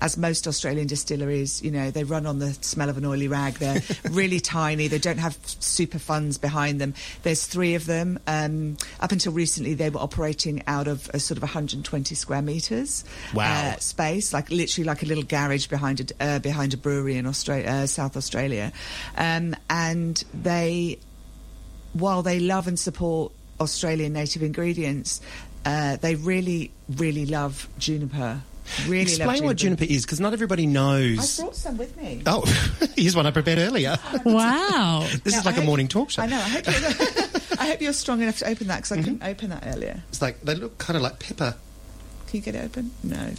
[0.00, 3.54] as most Australian distilleries, you know, they run on the smell of an oily rag.
[3.54, 4.88] They're really tiny.
[4.88, 6.94] They don't have super funds behind them.
[7.22, 8.18] There's three of them.
[8.26, 13.04] Um, up until recently, they were operating out of a sort of 120 square meters
[13.34, 13.72] Wow.
[13.74, 17.26] uh, space, like literally like a little garage behind a uh, behind a brewery in
[17.26, 18.72] Australia, uh, South Australia,
[19.16, 20.98] um, and they,
[21.92, 25.20] while they love and support Australian native ingredients,
[25.64, 28.40] uh, they really, really love juniper.
[28.86, 31.40] Really love Explain what juniper is, because not everybody knows.
[31.40, 32.22] I brought some with me.
[32.24, 32.42] Oh,
[32.96, 33.96] here's one I prepared earlier.
[34.24, 35.04] Wow.
[35.24, 36.22] This Now, is like I a hope- morning talk show.
[36.22, 36.36] I know.
[36.36, 37.26] I hope, you're,
[37.60, 39.04] I hope you're strong enough to open that because I Mm-hmm.
[39.04, 40.02] couldn't open that earlier.
[40.08, 41.54] It's like they look kind of like pepper.
[42.26, 42.90] Can you get it open?
[43.04, 43.32] No.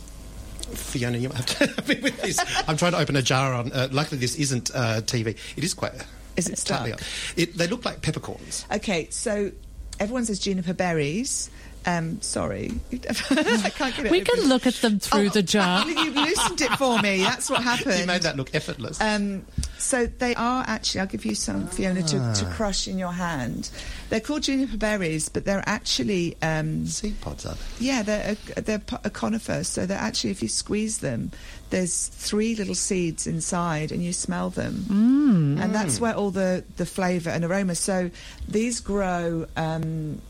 [0.74, 2.40] Fiona, you might have to help me with this.
[2.68, 3.72] I'm trying to open a jar on.
[3.72, 5.38] Uh, luckily, this isn't uh, TV.
[5.58, 5.94] It is quite.
[6.38, 6.88] Is it stuck?
[7.36, 8.66] It, they look like peppercorns.
[8.72, 9.52] Okay, so
[10.00, 11.50] everyone says juniper berries.
[11.86, 14.12] Um, sorry, I can't get it.
[14.12, 14.36] We open.
[14.36, 15.88] can look at them through Oh, the jar.
[15.88, 17.24] You loosened it for me.
[17.24, 17.96] That's what happened.
[18.00, 19.02] You made that look effortless.
[19.02, 19.46] Um,
[19.78, 21.02] so they are actually.
[21.02, 22.34] I'll give you some, Fiona, to, Ah.
[22.34, 23.70] to crush in your hand.
[24.10, 26.38] They're called juniper berries, but they're actually.
[26.42, 27.86] Um, Seed pods are they?
[27.86, 29.64] yeah, they're a, they're a conifer.
[29.64, 31.32] So they're actually, if you squeeze them,
[31.72, 35.64] there's three little seeds inside, and you smell them, mm.
[35.64, 37.74] and that's where all the the flavour and aroma.
[37.76, 38.12] So
[38.48, 39.48] these grow.
[39.58, 40.22] Um,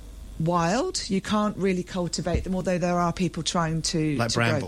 [0.46, 4.60] Wild, you can't really cultivate them, although there are people trying to Like to grow-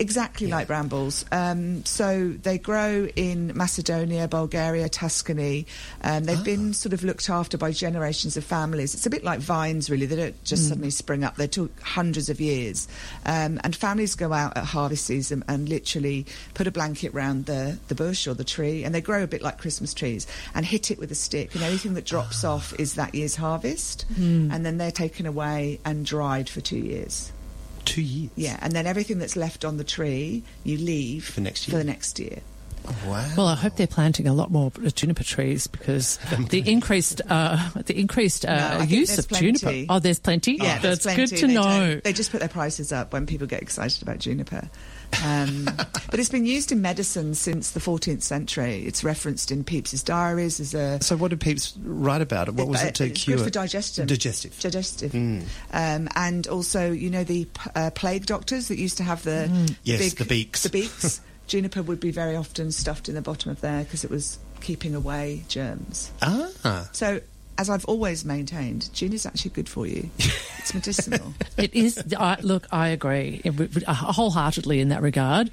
[0.00, 1.24] Exactly like brambles.
[1.30, 5.66] Um, so they grow in Macedonia, Bulgaria, Tuscany.
[6.02, 6.42] Um, they've Ah.
[6.44, 8.94] been sort of looked after by generations of families.
[8.94, 10.06] It's a bit like vines, really.
[10.06, 10.68] They don't just Mm.
[10.68, 11.36] suddenly spring up.
[11.36, 12.88] They took hundreds of years.
[13.26, 17.78] Um, and families go out at harvest season and literally put a blanket round the,
[17.88, 20.90] the bush or the tree, and they grow a bit like Christmas trees, and hit
[20.90, 21.54] it with a stick.
[21.54, 22.54] And anything that drops Ah.
[22.54, 24.06] off is that year's harvest.
[24.14, 24.50] Hmm.
[24.50, 27.30] And then they're taken away and dried for two years.
[27.88, 28.30] Two years.
[28.36, 31.72] Yeah, and then everything that's left on the tree, you leave For next year.
[31.72, 32.40] For the next year.
[33.06, 33.28] Wow.
[33.36, 36.18] Well, I hope they're planting a lot more juniper trees because
[36.50, 39.52] the increased uh, the increased uh, think use of plenty.
[39.58, 39.92] juniper.
[39.92, 40.54] Oh, there's plenty.
[40.54, 41.26] Yeah, oh, that's plenty.
[41.26, 42.00] good to They know.
[42.02, 44.68] They just put their prices up when people get excited about juniper.
[45.24, 45.64] Um,
[46.10, 48.84] but it's been used in medicine since the 14th century.
[48.86, 51.02] It's referenced in Pepys's diaries as a.
[51.02, 52.54] so, what did Pepys write about it?
[52.54, 53.36] What was uh, it to it's cure?
[53.38, 54.06] Good for digestion.
[54.06, 54.58] Digestive.
[54.60, 55.12] Digestive.
[55.12, 55.44] Mm.
[55.72, 59.48] Um, and also, you know, the uh, plague doctors that used to have the
[59.82, 60.62] Yes, big, the beaks.
[60.62, 61.20] The beaks.
[61.48, 64.94] Juniper would be very often stuffed in the bottom of there because it was keeping
[64.94, 66.12] away germs.
[66.22, 66.88] Ah.
[66.92, 67.20] So,
[67.56, 70.10] as I've always maintained, gin is actually good for you.
[70.58, 71.32] It's medicinal.
[71.56, 72.04] It is.
[72.18, 75.50] I, look, I agree uh, wholeheartedly in that regard.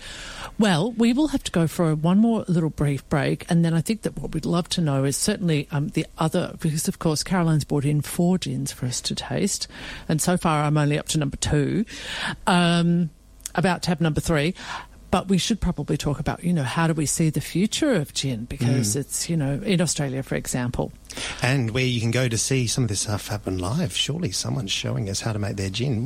[0.60, 3.80] Well, we will have to go for one more little brief break, and then I
[3.80, 7.24] think that what we'd love to know is certainly um, the other, because of course
[7.24, 9.70] Caroline's brought in four gins for us to taste,
[10.10, 11.86] and so far I'm only up to number two,
[12.46, 13.10] um,
[13.56, 14.54] about tab number three
[15.16, 18.14] but we should probably talk about, you know, how do we see the future of
[18.14, 18.44] gin?
[18.44, 19.00] Because mm.
[19.00, 20.92] it's, you know, in Australia, for example.
[21.42, 23.96] And where you can go to see some of this stuff happen live.
[23.96, 26.06] Surely someone's showing us how to make their gin.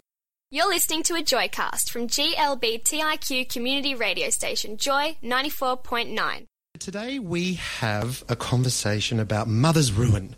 [0.51, 6.45] You're listening to a Joycast from GLBTIQ community radio station Joy 94.9.
[6.77, 10.35] Today we have a conversation about mother's ruin.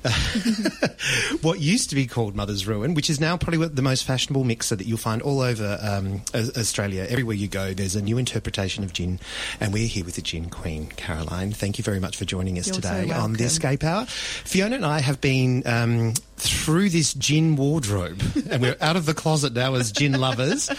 [1.42, 4.76] what used to be called Mother's Ruin, which is now probably the most fashionable mixer
[4.76, 7.06] that you'll find all over um, Australia.
[7.08, 9.20] Everywhere you go, there's a new interpretation of gin,
[9.60, 11.52] and we're here with the Gin Queen, Caroline.
[11.52, 14.06] Thank you very much for joining us You're today so on the Escape Hour.
[14.06, 19.14] Fiona and I have been um, through this gin wardrobe, and we're out of the
[19.14, 20.70] closet now as gin lovers.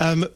[0.00, 0.26] Um,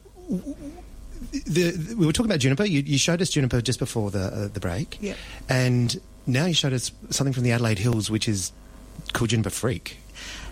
[1.31, 2.65] the, the, we were talking about juniper.
[2.65, 5.15] You, you, showed us juniper just before the uh, the break, yeah.
[5.47, 8.51] and now you showed us something from the Adelaide Hills, which is
[9.13, 9.97] called Juniper Freak.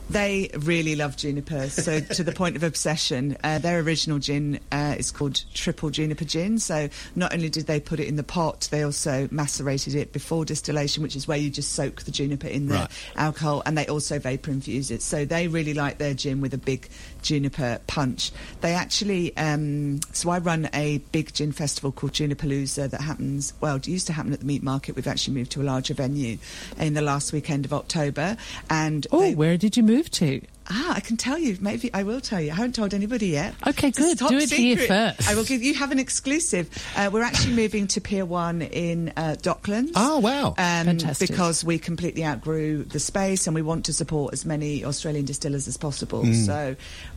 [0.09, 3.37] They really love juniper, so to the point of obsession.
[3.43, 6.57] Uh, their original gin uh, is called Triple Juniper Gin.
[6.57, 10.45] So not only did they put it in the pot, they also macerated it before
[10.45, 12.91] distillation, which is where you just soak the juniper in the right.
[13.17, 15.03] alcohol, and they also vapor infuse it.
[15.03, 16.89] So they really like their gin with a big
[17.21, 18.31] juniper punch.
[18.61, 23.77] They actually, um, so I run a big gin festival called Junipalooza that happens, well,
[23.77, 24.95] it used to happen at the meat market.
[24.95, 26.37] We've actually moved to a larger venue
[26.77, 28.37] in the last weekend of October.
[28.69, 30.41] And oh, where did you move to?
[30.69, 31.57] Ah, I can tell you.
[31.59, 32.51] Maybe I will tell you.
[32.51, 33.55] I haven't told anybody yet.
[33.65, 34.17] Okay, good.
[34.19, 34.59] Do it secret.
[34.59, 35.29] here first.
[35.29, 36.69] I will give you have an exclusive.
[36.95, 39.91] Uh, we're actually moving to Pier One in uh, Docklands.
[39.95, 40.55] Oh wow, um,
[40.85, 41.29] fantastic!
[41.29, 45.67] Because we completely outgrew the space, and we want to support as many Australian distillers
[45.67, 46.23] as possible.
[46.23, 46.45] Mm.
[46.45, 46.75] So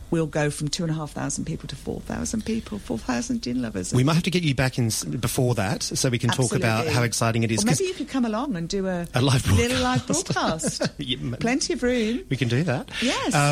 [0.09, 3.41] we'll go from two and a half thousand people to four thousand people, four thousand
[3.43, 3.93] gin lovers.
[3.93, 4.89] We might have to get you back in
[5.19, 6.59] before that, so we can Absolutely.
[6.59, 7.63] talk about how exciting it is.
[7.63, 9.57] Or maybe you could come along and do a, a live broadcast.
[9.57, 10.89] little live broadcast.
[10.97, 12.23] yeah, Plenty of room.
[12.29, 12.89] We can do that.
[13.01, 13.33] Yes.
[13.33, 13.42] Um,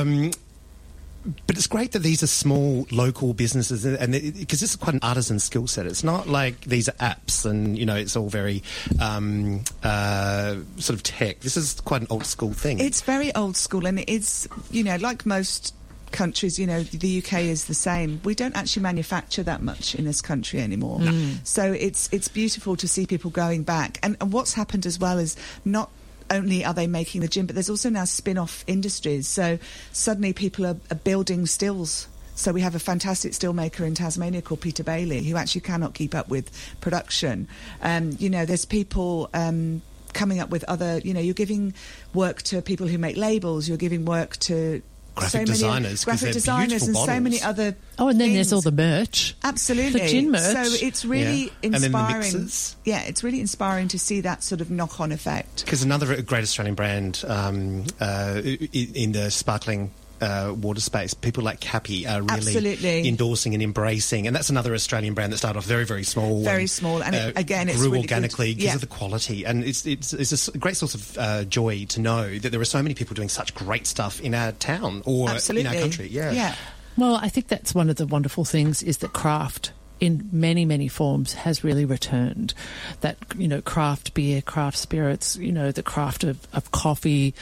[1.45, 4.99] but it's great that these are small local businesses, and because this is quite an
[5.04, 5.86] artisan skill set.
[5.86, 8.63] It's not like these are apps, and you know, it's all very
[8.99, 11.41] um, uh, sort of tech.
[11.41, 12.80] This is quite an old school thing.
[12.80, 15.75] It's very old school, and it's you know, like most
[16.12, 18.19] countries, you know, the UK is the same.
[18.23, 20.99] We don't actually manufacture that much in this country anymore.
[20.99, 21.45] Mm.
[21.45, 23.99] So it's it's beautiful to see people going back.
[24.04, 25.89] And, and what's happened as well is not
[26.32, 29.28] only are they making the gin, but there's also now spin-off industries.
[29.28, 29.60] So
[29.91, 32.08] suddenly people are, are building stills.
[32.34, 35.94] So we have a fantastic still maker in Tasmania called Peter Bailey, who actually cannot
[35.94, 36.50] keep up with
[36.82, 37.48] production.
[37.82, 39.30] Um, you know, there's people.
[39.34, 41.74] Um, coming up with other, you know, you're giving
[42.13, 44.82] work to people who make labels, you're giving work to
[45.15, 47.10] graphic so many designers, graphic designers, and bottles.
[47.10, 47.76] so many other.
[48.00, 48.36] Oh, and then things.
[48.36, 49.36] there's all the merch.
[49.43, 50.41] Absolutely, the gin merch.
[50.41, 51.52] So it's really Yeah.
[51.63, 52.50] And then the inspiring.
[52.86, 55.65] yeah, it's really inspiring to see that sort of knock-on effect.
[55.65, 59.91] Because another great Australian brand um, uh, in the sparkling
[60.22, 63.08] uh, water space, people like Capi are really Absolutely.
[63.08, 66.62] endorsing and embracing, and that's another Australian brand that started off very, very small, Very
[66.62, 68.12] and, small, and it- uh, again, it's grew really good.
[68.14, 68.76] organically because Yeah.
[68.76, 72.00] of the quality, and it's it's, it's a s- great source of uh, joy to
[72.00, 75.30] know that there are so many people doing such great stuff in our town or
[75.30, 76.08] Absolutely, in our country.
[76.08, 76.56] Yeah, yeah.
[76.98, 80.88] Well, I think that's one of the wonderful things is that craft in many, many
[80.90, 82.54] forms has really returned.
[83.02, 87.34] That, you know, craft beer, craft spirits, you know, the craft of, of coffee,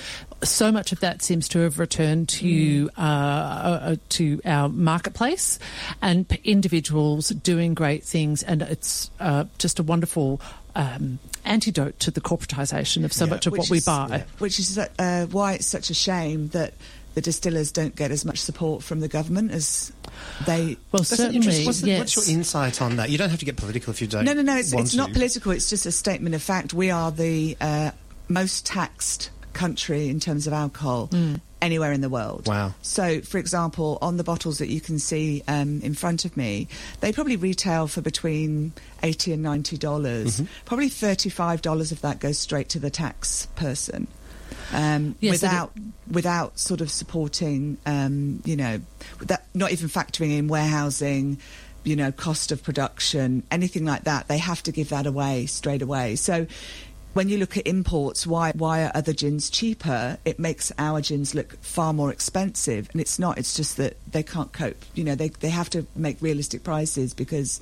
[0.43, 5.57] so much of that seems to have returned to uh, uh, to our marketplace
[6.01, 8.43] and p- individuals doing great things.
[8.43, 10.39] And it's uh, just a wonderful
[10.75, 13.31] um, antidote to the corporatisation of so Yeah.
[13.31, 14.25] much of what we is- buy.
[14.37, 16.73] Which is uh, why it's such a shame that
[17.13, 19.91] the distillers don't get as much support from the government as
[20.45, 20.77] they.
[20.91, 21.65] Well, That's certainly.
[21.65, 21.99] What's, the- yes.
[21.99, 23.09] what's your insight on that?
[23.09, 24.25] You don't have to get political if you don't.
[24.25, 24.57] No, no, no.
[24.57, 25.51] It's, want it's not political.
[25.51, 26.73] It's just a statement of fact.
[26.73, 27.91] We are the uh,
[28.27, 31.09] most taxed country in terms of alcohol
[31.61, 32.47] anywhere in the world.
[32.47, 32.73] Wow.
[32.81, 36.67] So, for example, on the bottles that you can see um, in front of me,
[37.01, 38.71] they probably retail for between
[39.03, 40.37] eighty and ninety dollars.
[40.39, 40.45] Mm-hmm.
[40.65, 44.07] Probably thirty-five dollars of that goes straight to the tax person.
[44.73, 45.71] Um, without
[46.11, 48.81] without sort of supporting, um, you know,
[49.21, 51.39] that not even factoring in warehousing,
[51.83, 54.27] you know, cost of production, anything like that.
[54.27, 56.15] They have to give that away straight away.
[56.15, 56.45] So
[57.13, 60.17] when you look at imports, why why are other gins cheaper?
[60.25, 63.37] It makes our gins look far more expensive, and it's not.
[63.37, 64.83] It's just that they can't cope.
[64.93, 67.59] You know, they they have to make realistic prices because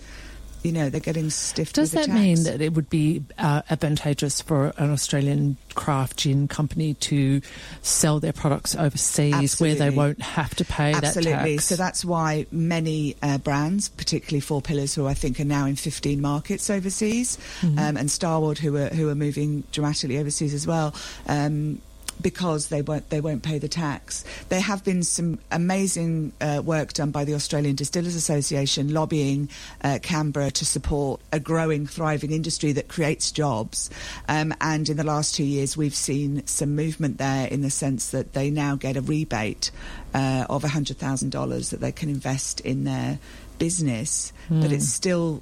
[0.64, 1.76] you know, they're getting stiffed.
[1.76, 6.48] Does that the mean that it would be uh, advantageous for an Australian craft gin
[6.48, 7.42] company to
[7.82, 11.32] sell their products overseas where they won't have to pay Absolutely.
[11.32, 11.66] that tax?
[11.66, 15.76] So that's why many uh, brands, particularly Four Pillars, who I think are now in
[15.76, 17.80] 15 markets overseas, Mhm.
[17.80, 20.94] um, and Starward, who are who are moving dramatically overseas as well.
[21.28, 21.82] Um,
[22.22, 24.24] because they won't, they won't pay the tax.
[24.50, 29.50] There have been some amazing uh, work done by the Australian Distillers Association lobbying
[29.84, 33.90] uh, Canberra to support a growing, thriving industry that creates jobs.
[34.28, 38.10] Um, and in the last two years, we've seen some movement there in the sense
[38.12, 39.72] that they now get a rebate
[40.14, 43.20] uh, of $100,000 that they can invest in their
[43.60, 44.32] business.
[44.50, 44.74] But Hmm.
[44.74, 45.42] it's still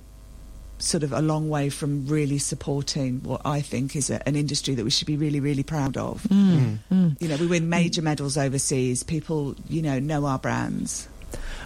[0.78, 4.76] sort of a long way from really supporting what I think is a, an industry
[4.76, 6.24] that we should be really, really proud of.
[6.24, 7.22] Mm, mm.
[7.22, 9.04] You know, we win major medals overseas.
[9.04, 11.08] People, you know, know our brands.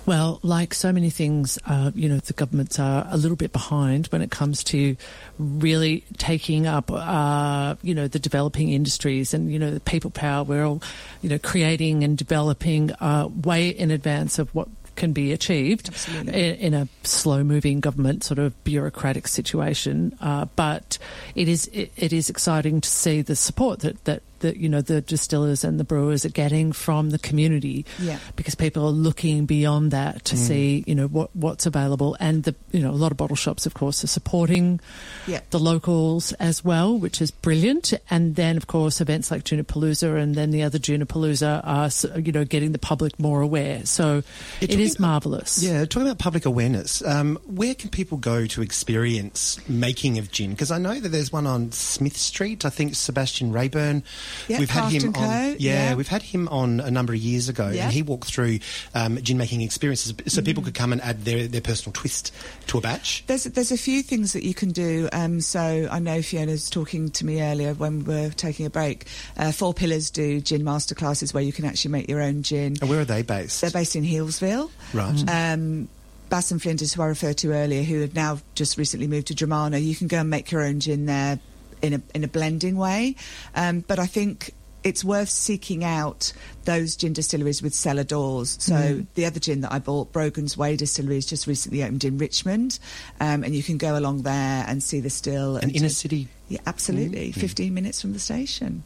[0.05, 4.07] Well, like so many things, uh, you know, the governments are a little bit behind
[4.07, 4.95] when it comes to
[5.37, 10.43] really taking up, uh, you know, the developing industries and, you know, the people power.
[10.43, 10.81] We're all,
[11.21, 14.67] you know, creating and developing uh, way in advance of what
[14.99, 15.89] can be achieved
[16.27, 20.15] in, in a slow moving government sort of bureaucratic situation.
[20.21, 20.99] Uh, but
[21.33, 24.81] it is it, it is exciting to see the support that, that, that, you know,
[24.81, 28.19] the distillers and the brewers are getting from the community Yeah.
[28.35, 30.39] because people are looking beyond that to Mm.
[30.39, 33.65] see, you know, what what's available, and the you know a lot of bottle shops,
[33.65, 34.79] of course, are supporting
[35.27, 35.41] Yeah.
[35.51, 37.93] the locals as well, which is brilliant.
[38.09, 42.45] And then, of course, events like Junipalooza and then the other Junipalooza are, you know,
[42.45, 43.85] getting the public more aware.
[43.85, 44.23] So
[44.61, 45.61] it talking is marvelous.
[45.63, 50.51] Yeah, talking about public awareness, um, where can people go to experience making of gin?
[50.51, 52.65] Because I know that there's one on Smith Street.
[52.65, 54.03] I think Sebastian Reaburn.
[54.47, 55.21] Yeah, we've had him on.
[55.23, 55.95] Yeah, yeah.
[55.95, 58.59] we've had him on a number of years ago, and he walked through
[58.93, 60.45] um, gin making experiences, so Mm.
[60.45, 62.31] people could come and add their, their personal twist
[62.67, 63.23] to a batch.
[63.27, 65.09] There's there's a few things that you can do.
[65.11, 69.05] Um, so I know Fiona's talking to me earlier when we we're taking a break.
[69.37, 72.75] Uh, Four Pillars do gin masterclasses where you can actually make your own gin.
[72.81, 73.61] And where are they based?
[73.61, 74.69] They're based in Healesville.
[74.93, 75.23] Right.
[75.29, 75.87] Um,
[76.29, 79.33] Bass and Flinders, who I referred to earlier, who have now just recently moved to
[79.33, 81.39] Dromana, you can go and make your own gin there
[81.81, 83.15] in a in a blending way.
[83.55, 86.31] Um, but I think it's worth seeking out
[86.63, 88.55] those gin distilleries with cellar doors.
[88.61, 89.07] So Mm.
[89.15, 92.79] the other gin that I bought, Brogan's Way Distillery, has just recently opened in Richmond,
[93.19, 95.57] um, and you can go along there and see the still.
[95.57, 96.29] An and inner city.
[96.47, 97.31] Yeah, absolutely.
[97.33, 97.35] Mm.
[97.35, 98.83] 15 minutes from the station.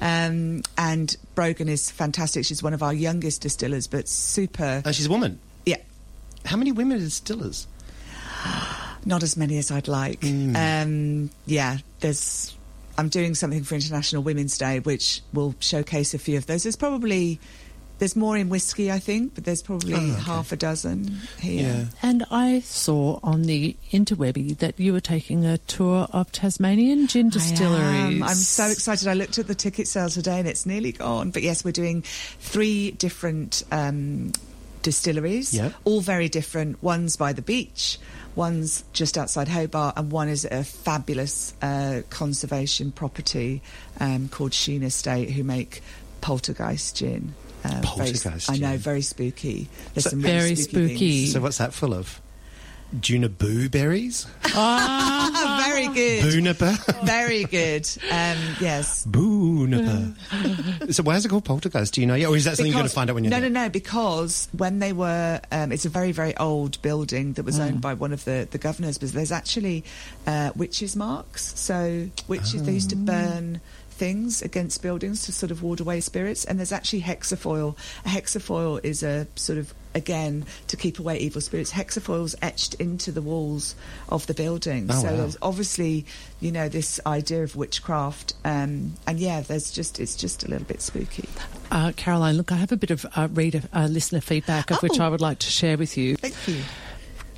[0.00, 2.44] Um, and Brogan is fantastic.
[2.44, 4.82] She's one of our youngest distillers, but super.
[4.84, 5.40] Oh, she's a woman.
[5.66, 5.78] Yeah.
[6.44, 7.66] How many women are distillers?
[9.04, 10.20] Not as many as I'd like.
[10.20, 10.56] Mm.
[10.56, 12.56] Um, yeah, there's.
[12.96, 16.62] I'm doing something for International Women's Day, which will showcase a few of those.
[16.62, 17.40] There's probably
[17.98, 20.20] there's more in whiskey, I think, but there's probably Oh, okay.
[20.22, 21.88] half a dozen here.
[22.02, 27.26] And I saw on the interwebby that you were taking a tour of Tasmanian gin
[27.26, 28.16] I distilleries.
[28.16, 28.22] am.
[28.24, 29.06] I'm so excited.
[29.06, 31.30] I looked at the ticket sales today and it's nearly gone.
[31.30, 34.32] But yes, we're doing three different um,
[34.82, 35.72] distilleries, Yep.
[35.84, 36.82] all very different.
[36.82, 37.98] One's by the beach,
[38.36, 43.62] one's just outside Hobart, and one is a fabulous uh, conservation property
[44.00, 45.82] um, called Shene Estate, who make
[46.20, 47.34] poltergeist gin.
[47.64, 49.68] Um, very- Poltergeist I know, very spooky.
[49.94, 50.88] There's So- some really Very spooky.
[50.88, 51.26] spooky.
[51.28, 52.20] So what's that full of?
[53.00, 54.26] Juniboo berries?
[54.54, 56.24] Ah, very good.
[56.24, 57.04] Booniper?
[57.04, 57.88] Very good.
[58.10, 59.06] Um, yes.
[59.06, 60.92] Booniper.
[60.94, 61.94] so why is it called poltergeist?
[61.94, 62.14] Do you know?
[62.14, 63.50] Yeah, or is that something you're going to find out when you're no, there?
[63.50, 63.68] no, no.
[63.68, 67.94] Because when they were, um, it's a very, very old building that was owned by
[67.94, 68.98] one of the, the governors.
[68.98, 69.84] But there's actually
[70.26, 71.58] uh, witches' marks.
[71.58, 73.60] So witches they used to burn
[73.94, 76.44] things against buildings to sort of ward away spirits.
[76.44, 77.76] And there's actually hexafoil.
[78.04, 81.70] A hexafoil is a sort of again to keep away evil spirits.
[81.72, 83.76] Hexafoil's etched into the walls
[84.08, 84.88] of the building.
[84.90, 85.16] Oh, so wow.
[85.16, 86.04] there's obviously
[86.40, 88.34] you know this idea of witchcraft.
[88.44, 91.28] Um, and yeah, there's just it's just a little bit spooky.
[91.70, 94.98] Uh, Caroline, look, I have a bit of uh, reader uh, listener feedback of which
[95.00, 95.04] Oh.
[95.04, 96.16] I would like to share with you.
[96.16, 96.62] Thank you.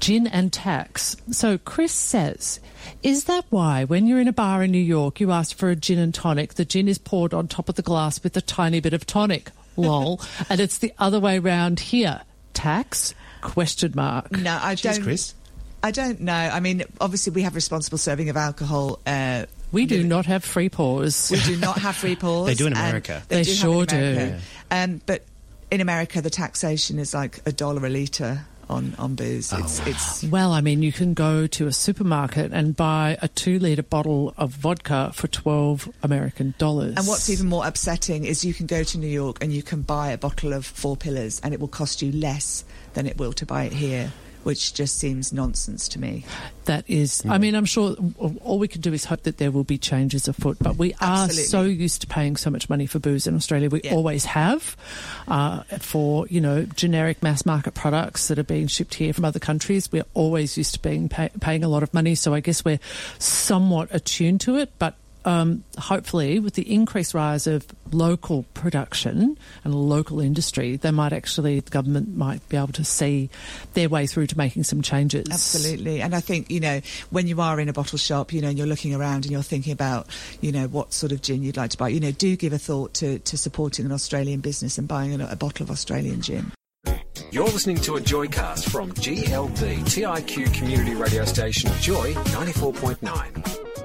[0.01, 1.17] Gin and tax.
[1.31, 2.61] So Chris says,
[3.03, 5.77] is that why when you're in a bar in New York, you ask for a
[5.77, 8.81] gin and tonic, the gin is poured on top of the glass with a tiny
[8.81, 9.51] bit of tonic?
[9.77, 10.21] Lol.
[10.51, 12.23] and it's the other way round here.
[12.55, 13.15] Tax?
[13.43, 14.31] Question mark.
[14.33, 15.05] No, I Cheers, don't.
[15.05, 15.35] Chris.
[15.83, 16.33] I don't know.
[16.33, 18.99] I mean, obviously, we have responsible serving of alcohol.
[19.07, 21.31] Uh, We do not have free pours.
[21.31, 22.47] we do not have free pours.
[22.47, 23.23] They do in America.
[23.29, 23.97] They do sure in do.
[23.97, 24.41] America.
[24.71, 25.25] Um, but
[25.71, 29.53] in America, the taxation is like a dollar a litre on, on booze.
[29.53, 33.29] Oh, it's, it's Well, I mean, you can go to a supermarket and buy a
[33.29, 36.95] two litre bottle of vodka for 12 American dollars.
[36.97, 39.83] And what's even more upsetting is you can go to New York and you can
[39.83, 42.65] buy a bottle of Four Pillars and it will cost you less
[42.95, 44.13] than it will to buy it here
[44.47, 46.25] which just seems nonsense to me.
[46.67, 47.97] That is, I mean, I'm sure
[48.43, 50.57] all we can do is hope that there will be changes afoot.
[50.61, 51.43] But we are Absolutely.
[51.45, 53.69] so used to paying so much money for booze in Australia.
[53.69, 53.95] We Yeah.
[53.95, 54.77] always have
[55.29, 59.39] uh, for you know generic mass market products that are being shipped here from other
[59.41, 59.91] countries.
[59.93, 62.15] We're always used to being pay, paying a lot of money.
[62.15, 62.81] So I guess we're
[63.19, 64.95] somewhat attuned to it, but.
[65.27, 71.59] Um, hopefully, with the increased rise of local production and local industry, they might actually,
[71.59, 73.29] the government might be able to see
[73.75, 75.27] their way through to making some changes.
[75.29, 76.01] Absolutely.
[76.01, 78.57] And I think, you know, when you are in a bottle shop, you know, and
[78.57, 80.07] you're looking around and you're thinking about,
[80.41, 82.59] you know, what sort of gin you'd like to buy, you know, do give a
[82.59, 86.53] thought to, to supporting an Australian business and buying a, a bottle of Australian gin.
[87.33, 93.76] You're listening to a Joycast from GLB TIQ community radio station Joy 94.9.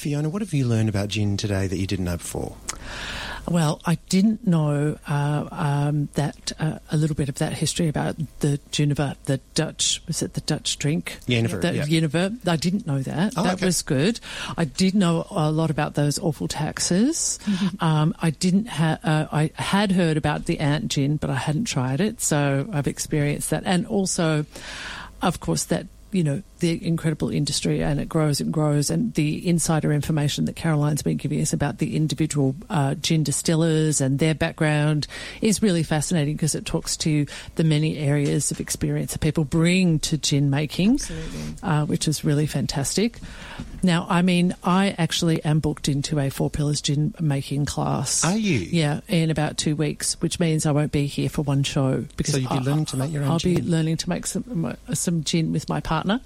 [0.00, 2.56] Fiona, what have you learned about gin today that you didn't know before?
[3.46, 8.16] Well, I didn't know uh, um, that uh, a little bit of that history about
[8.40, 11.18] the Juniper, the Dutch was it the Dutch drink?
[11.26, 11.34] The
[11.74, 11.84] yeah.
[11.84, 12.32] Jenever.
[12.46, 13.34] I didn't know that.
[13.36, 13.66] Oh, that okay.
[13.66, 14.20] was good.
[14.56, 17.38] I did know a lot about those awful taxes.
[17.44, 17.84] Mm-hmm.
[17.84, 18.68] um, I didn't.
[18.68, 22.68] Ha- uh, I had heard about the ant gin, but I hadn't tried it, so
[22.72, 24.46] I've experienced that, and also,
[25.20, 25.86] of course, that.
[26.12, 30.56] You know, the incredible industry and it grows and grows, and the insider information that
[30.56, 35.06] Caroline's been giving us about the individual uh, gin distillers and their background
[35.40, 39.98] is really fascinating because it talks to the many areas of experience that people bring
[40.00, 40.98] to gin making,
[41.62, 43.18] uh, which is really fantastic.
[43.82, 48.24] Now, I mean, I actually am booked into a Four Pillars gin making class.
[48.24, 48.58] Are you?
[48.58, 52.34] Yeah, in about two weeks, which means I won't be here for one show because
[52.34, 54.76] So you'll be I- learning to make your own I'll be learning to make some
[54.92, 56.20] some gin with my partner,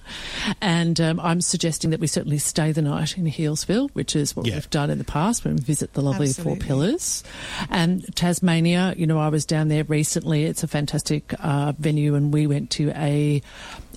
[0.61, 4.47] and um, I'm suggesting that we certainly stay the night in Healesville, which is what
[4.47, 4.55] Yeah.
[4.55, 7.23] we've done in the past when we visit the lovely Four Pillars,
[7.71, 8.95] and Tasmania.
[8.97, 10.45] You know, I was down there recently.
[10.45, 13.43] It's a fantastic uh, venue, and we went to a.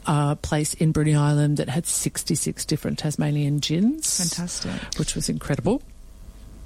[0.08, 4.18] Uh, place in Bruny Island that had 66 different Tasmanian gins.
[4.18, 4.97] Fantastic.
[4.97, 5.82] Which was incredible.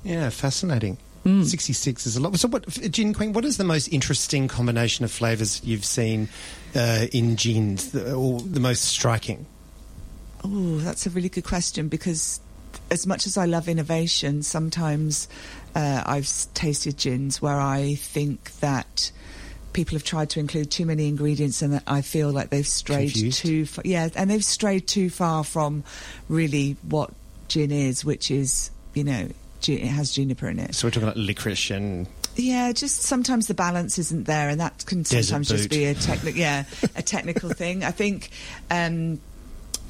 [0.04, 0.98] Yeah, fascinating.
[1.26, 1.46] Mm.
[1.46, 2.36] 66 is a lot.
[2.38, 6.30] So, what, Gin Queen, what is the most interesting combination of flavours you've seen
[6.76, 9.46] uh, in gins, the, or the most striking?
[10.44, 12.42] Oh, that's a really good question because
[12.90, 15.28] as much as I love innovation, sometimes
[15.76, 19.12] uh, I've tasted gins where I think that
[19.74, 23.40] people have tried to include too many ingredients and I feel like they've strayed Confused.
[23.40, 23.84] too far.
[23.86, 25.84] Yeah, and they've strayed too far from
[26.30, 27.12] really what
[27.48, 29.30] gin is, which is, you know,
[29.62, 30.76] gin, it has juniper in it.
[30.76, 32.08] So, we're talking about licorice and.
[32.38, 36.40] Yeah, just sometimes the balance isn't there, and that can sometimes just be a technical,
[36.40, 36.64] yeah,
[36.96, 37.84] a technical thing.
[37.84, 38.30] I think
[38.70, 39.20] um,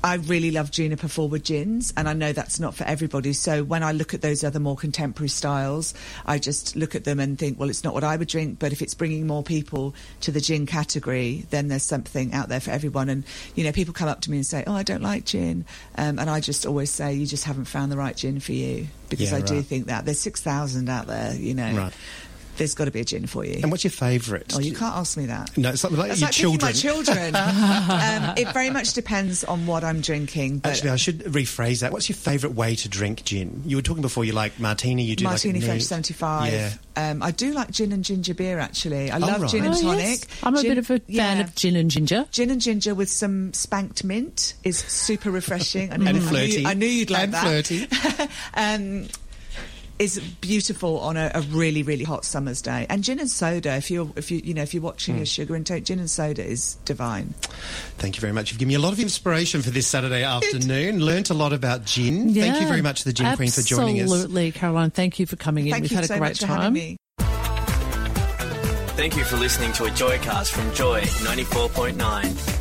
[0.04, 3.34] I really love juniper forward gins, and I know that's not for everybody.
[3.34, 5.93] So when I look at those other more contemporary styles,
[6.26, 8.72] I just look at them and think, well, it's not what I would drink, but
[8.72, 12.72] if it's bringing more people to the gin category, then there's something out there for
[12.72, 13.10] everyone.
[13.10, 13.24] And
[13.56, 15.66] you know, people come up to me and say, "Oh, I don't like gin,"
[15.97, 18.88] um, and I just always say, "You just haven't found the right gin for you,"
[19.10, 21.36] because Yeah, I do think that there's six thousand out there.
[21.36, 21.93] You know, Right.
[22.62, 23.59] There's got to be a gin for you.
[23.64, 24.53] And what's your favourite?
[24.55, 25.57] Oh, you can't ask me that.
[25.57, 27.32] No, it's like, like That's your like children.
[27.34, 27.36] my children.
[27.36, 30.59] um, it very much depends on what I'm drinking.
[30.59, 31.91] But Actually, I should rephrase that.
[31.91, 33.64] What's your favourite way to drink gin?
[33.66, 34.26] You were talking before.
[34.26, 35.03] You like martini.
[35.03, 36.53] You do Martini like French 75.
[36.53, 36.72] Yeah.
[36.95, 39.09] Um, I do like gin and ginger beer, actually.
[39.09, 39.49] I Oh, love right.
[39.49, 40.03] gin and Oh, tonic.
[40.05, 40.26] yes.
[40.43, 41.39] I'm a Gin- bit of a fan yeah.
[41.39, 42.26] of gin and ginger.
[42.32, 45.91] Gin and ginger with some spanked mint is super refreshing.
[45.91, 46.66] I knew, And I knew, flirty.
[46.68, 47.43] I knew you'd like And that.
[47.43, 47.88] flirty.
[48.53, 49.07] um,
[50.02, 52.86] is beautiful on a, a really really hot summer's day.
[52.89, 55.20] And gin and soda, if you're if you you know if you're watching Hmm.
[55.20, 57.34] your sugar intake, gin and soda is divine.
[57.97, 58.52] Thank you very much.
[58.52, 60.99] You've given me a lot of inspiration for this Saturday afternoon.
[61.04, 62.34] Learnt a lot about gin.
[62.34, 64.12] Thank you very much to the Gin Queen for joining us.
[64.12, 64.91] Absolutely, Caroline.
[64.91, 65.72] Thank you for coming in.
[65.72, 66.58] Thank We've you had a so great much for time.
[66.62, 66.97] having me.
[68.95, 72.61] Thank you for listening to a Joycast from Joy 94.9.